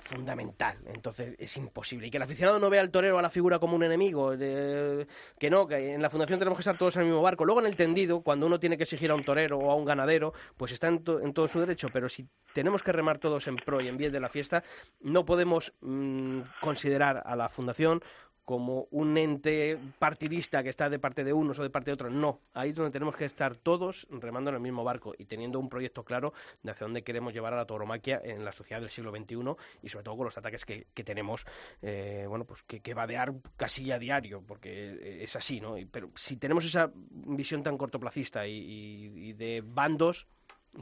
[0.00, 0.76] fundamental.
[0.86, 2.06] Entonces es imposible.
[2.06, 4.32] Y que el aficionado no vea al torero, a la figura como un enemigo.
[4.38, 5.06] eh,
[5.38, 7.44] que no, que en la fundación tenemos que estar todos en el mismo barco.
[7.44, 9.84] Luego en el tendido, cuando uno tiene que exigir a un torero o a un
[9.84, 11.88] ganadero, pues está en, to- en todo su derecho.
[11.92, 14.62] Pero si tenemos que remar todos en pro y en bien de la fiesta,
[15.00, 18.02] no podemos mm, considerar a la fundación
[18.44, 22.12] como un ente partidista que está de parte de unos o de parte de otros.
[22.12, 25.58] No, ahí es donde tenemos que estar todos remando en el mismo barco y teniendo
[25.58, 28.90] un proyecto claro de hacia dónde queremos llevar a la tauromaquia en la sociedad del
[28.90, 29.36] siglo XXI
[29.82, 31.46] y sobre todo con los ataques que, que tenemos,
[31.80, 35.76] eh, bueno, pues que, que vadear casi a diario, porque es así, ¿no?
[35.90, 40.26] Pero si tenemos esa visión tan cortoplacista y de bandos,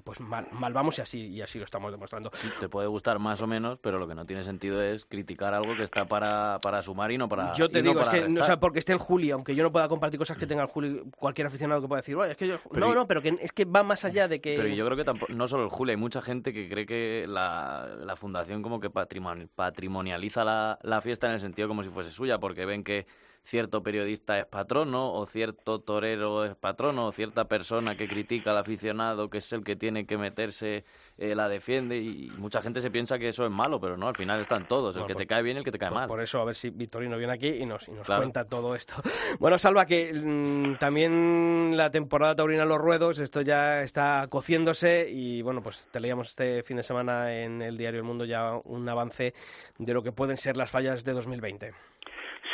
[0.04, 2.30] pues mal, mal vamos y así, y así lo estamos demostrando.
[2.60, 5.76] Te puede gustar más o menos, pero lo que no tiene sentido es criticar algo
[5.76, 8.44] que está para, para sumar y no para Yo te no digo, es que, o
[8.44, 11.02] sea, porque esté el Juli, aunque yo no pueda compartir cosas que tenga el Juli,
[11.18, 12.56] cualquier aficionado que pueda decir, "Oye, es que yo...
[12.72, 14.56] Pero no, y- no, pero que es que va más allá de que...
[14.56, 17.26] Pero yo creo que tampoco, no solo el Julio, hay mucha gente que cree que
[17.28, 21.90] la, la fundación como que patrimoni- patrimonializa la, la fiesta en el sentido como si
[21.90, 23.06] fuese suya, porque ven que
[23.44, 28.58] cierto periodista es patrono, o cierto torero es patrono, o cierta persona que critica al
[28.58, 30.84] aficionado, que es el que tiene que meterse,
[31.18, 34.16] eh, la defiende, y mucha gente se piensa que eso es malo, pero no, al
[34.16, 35.88] final están todos, el Bueno, que por- te cae bien y el que te cae
[35.90, 36.08] Por, mal.
[36.08, 38.22] por eso, a ver si Victorino viene aquí y nos, y nos Claro.
[38.22, 38.94] cuenta todo esto.
[39.40, 45.42] Bueno, Salva, que mm, también la temporada taurina los ruedos, esto ya está cociéndose y
[45.42, 48.88] bueno, pues te leíamos este fin de semana en el diario El Mundo ya un
[48.88, 49.34] avance
[49.78, 51.72] de lo que pueden ser las fallas de 2020.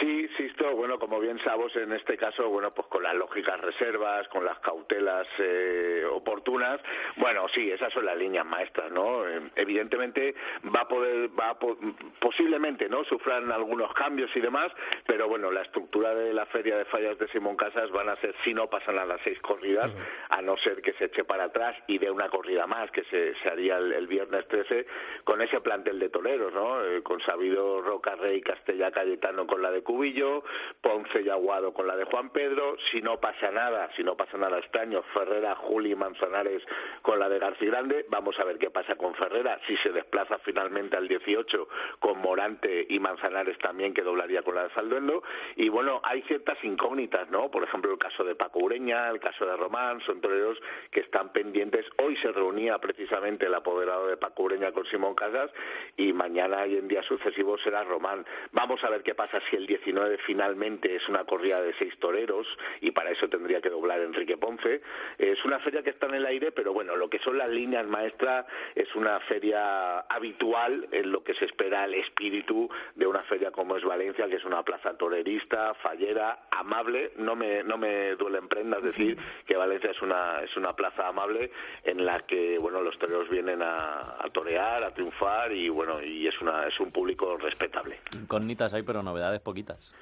[0.01, 4.27] Sí, Sisto, bueno, como bien sabemos, en este caso, bueno, pues con las lógicas reservas,
[4.29, 6.81] con las cautelas eh, oportunas,
[7.17, 9.27] bueno, sí, esas son las líneas maestras, ¿no?
[9.27, 10.35] Eh, evidentemente
[10.75, 11.79] va a poder, va a po-
[12.21, 13.05] posiblemente, ¿no?
[13.05, 14.73] Sufran algunos cambios y demás,
[15.07, 18.35] pero bueno, la estructura de la feria de fallas de Simón Casas van a ser,
[18.45, 19.91] si no pasan a las seis corridas,
[20.31, 23.35] a no ser que se eche para atrás y dé una corrida más, que se,
[23.43, 24.87] se haría el, el viernes 13,
[25.25, 26.85] con ese plantel de toreros, ¿no?
[26.85, 30.43] Eh, con Sabido Roca Rey, Castella Cayetano con la de Cubillo,
[30.81, 34.37] Ponce y Aguado con la de Juan Pedro, si no pasa nada, si no pasa
[34.39, 36.63] nada este año, Ferrera, Juli y Manzanares
[37.03, 40.39] con la de García Grande, vamos a ver qué pasa con Ferrera, si se desplaza
[40.39, 41.69] finalmente al 18
[41.99, 45.23] con Morante y Manzanares también que doblaría con la de Salduendo,
[45.57, 47.51] y bueno, hay ciertas incógnitas, ¿no?
[47.51, 50.59] Por ejemplo, el caso de Paco Ureña, el caso de Román, son toreros
[50.91, 51.87] que están pendientes.
[51.99, 55.51] Hoy se reunía precisamente el apoderado de Paco Ureña con Simón Casas
[55.97, 58.25] y mañana y en días sucesivos será Román.
[58.53, 62.47] Vamos a ver qué pasa si el 19 finalmente es una corrida de seis toreros
[62.81, 64.83] y para eso tendría que doblar Enrique Ponce.
[65.19, 67.85] Es una feria que está en el aire, pero bueno, lo que son las líneas
[67.89, 73.51] maestras es una feria habitual en lo que se espera el espíritu de una feria
[73.51, 77.11] como es Valencia, que es una plaza torerista, fallera, amable.
[77.17, 81.51] No me, no me duelen prendas decir que Valencia es una, es una plaza amable
[81.83, 86.29] en la que bueno los toreros vienen a, a torear, a triunfar y bueno y
[86.29, 87.99] es una es un público respetable.
[88.15, 89.93] Incógnitas hay, pero novedades poquitas.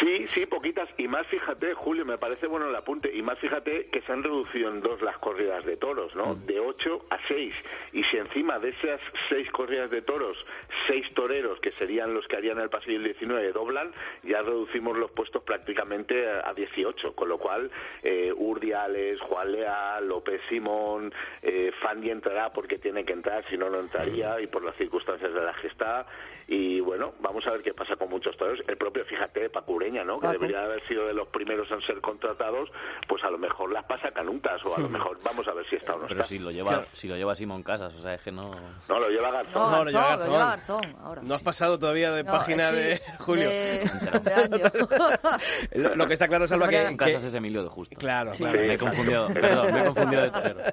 [0.00, 0.88] Sí, sí, poquitas.
[0.96, 3.14] Y más, fíjate, Julio, me parece bueno el apunte.
[3.14, 6.34] Y más, fíjate que se han reducido en dos las corridas de toros, ¿no?
[6.34, 7.54] De ocho a seis.
[7.92, 10.36] Y si encima de esas seis corridas de toros,
[10.86, 15.10] seis toreros, que serían los que harían el pasillo del 19, doblan, ya reducimos los
[15.12, 17.14] puestos prácticamente a 18.
[17.14, 17.70] Con lo cual,
[18.02, 21.12] eh, Urdiales, Juan Leal, López Simón,
[21.42, 25.32] eh, Fandi entrará porque tiene que entrar, si no, no entraría, y por las circunstancias
[25.32, 26.06] de la está.
[26.48, 28.64] Y bueno, vamos a ver qué pasa con muchos toreros.
[28.68, 30.18] El propio, fíjate, Paco Ureña, ¿no?
[30.18, 32.68] Que debería haber sido de los primeros en ser contratados,
[33.08, 35.76] pues a lo mejor las pasa canutas, o a lo mejor vamos a ver si
[35.76, 36.28] está o no Pero está.
[36.28, 38.50] si lo lleva, si lo lleva Simón Casas, o sea, es que no...
[38.88, 39.52] No, lo lleva Garzón.
[39.54, 40.80] No, No, lo lleva Garzón, lo lleva Garzón.
[40.80, 41.22] Garzón, ahora.
[41.22, 43.48] No has pasado todavía de No, página sí, de Julio.
[43.48, 43.90] de-
[44.24, 44.56] de año.
[45.96, 47.96] Lo, que está claro, Salva, que, En Casas que- es Emilio de Justo.
[47.98, 48.42] Claro, Sí.
[48.42, 48.58] claro.
[48.58, 50.60] Me he confundido, perdón, me he confundido de torero.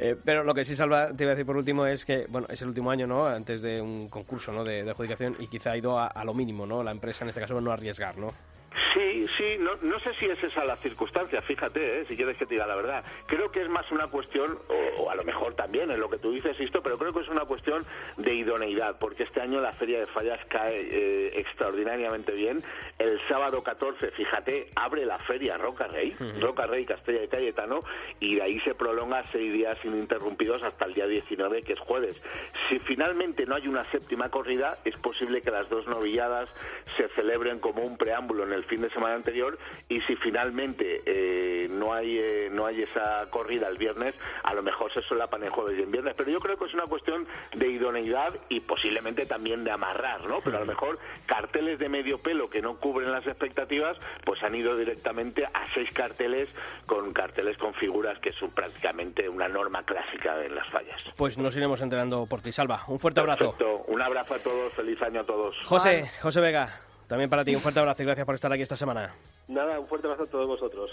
[0.00, 2.46] Eh, pero lo que sí, Salva, te iba a decir por último es que, bueno,
[2.50, 3.26] es el último año, ¿no?
[3.26, 4.62] Antes de un concurso, ¿no?
[4.62, 6.84] De, de adjudicación y quizá ha ido a, a lo mínimo, ¿no?
[6.84, 8.27] La empresa, en este caso, no arriesgar, ¿no?
[8.28, 8.57] know.
[8.94, 12.04] Sí, sí, no, no sé si es esa la circunstancia, fíjate, ¿eh?
[12.06, 13.04] si quieres que te diga la verdad.
[13.26, 16.18] Creo que es más una cuestión, o, o a lo mejor también en lo que
[16.18, 17.84] tú dices, esto, pero creo que es una cuestión
[18.16, 22.62] de idoneidad, porque este año la Feria de Fallas cae eh, extraordinariamente bien.
[22.98, 27.80] El sábado 14, fíjate, abre la feria Roca Rey, Roca Rey, Castella y Cayetano,
[28.20, 32.22] y de ahí se prolonga seis días ininterrumpidos hasta el día 19, que es jueves.
[32.68, 36.48] Si finalmente no hay una séptima corrida, es posible que las dos novilladas
[36.96, 41.68] se celebren como un preámbulo en el fin de semana anterior y si finalmente eh,
[41.70, 45.50] no hay eh, no hay esa corrida el viernes, a lo mejor se solapan en
[45.50, 46.14] jueves y en viernes.
[46.16, 50.38] Pero yo creo que es una cuestión de idoneidad y posiblemente también de amarrar, ¿no?
[50.42, 54.54] Pero a lo mejor carteles de medio pelo que no cubren las expectativas, pues han
[54.54, 56.48] ido directamente a seis carteles
[56.86, 61.02] con carteles con figuras que son prácticamente una norma clásica en las fallas.
[61.16, 62.82] Pues nos iremos enterando por ti, Salva.
[62.88, 63.52] Un fuerte abrazo.
[63.52, 63.84] Perfecto.
[63.88, 65.56] Un abrazo a todos, feliz año a todos.
[65.64, 68.76] José, José Vega, también para ti un fuerte abrazo y gracias por estar aquí esta
[68.76, 69.12] semana.
[69.48, 70.90] Nada, un fuerte abrazo a todos vosotros.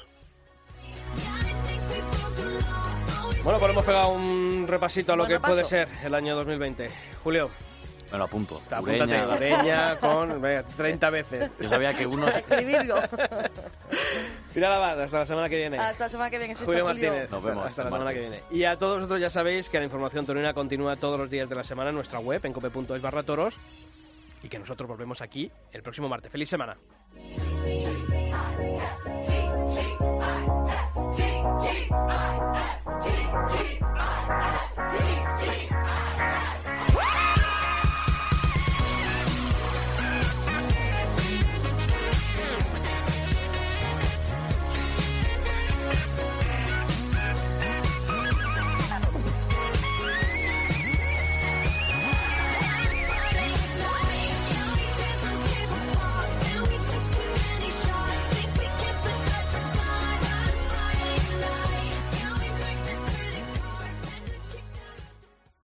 [3.44, 6.90] Bueno, pues hemos pegado un repasito a lo que puede ser el año 2020.
[7.24, 7.52] Julio,
[8.12, 8.60] Me lo apunto.
[8.72, 9.28] apúntate, Ureña.
[9.36, 11.52] Ureña con venga, 30 veces.
[11.60, 12.36] Yo sabía que unos...
[12.36, 12.96] Escribirlo.
[14.56, 15.78] Mira la banda, hasta la semana que viene.
[15.78, 16.56] Hasta la semana que viene.
[16.56, 17.30] Julio Martínez.
[17.30, 18.42] Nos vemos Hasta la el semana que viene.
[18.50, 21.56] Y a todos vosotros ya sabéis que la información torina continúa todos los días de
[21.56, 23.56] la semana en nuestra web, en cope.es barra toros
[24.46, 26.32] y que nosotros volvemos aquí el próximo martes.
[26.32, 26.78] ¡Feliz semana!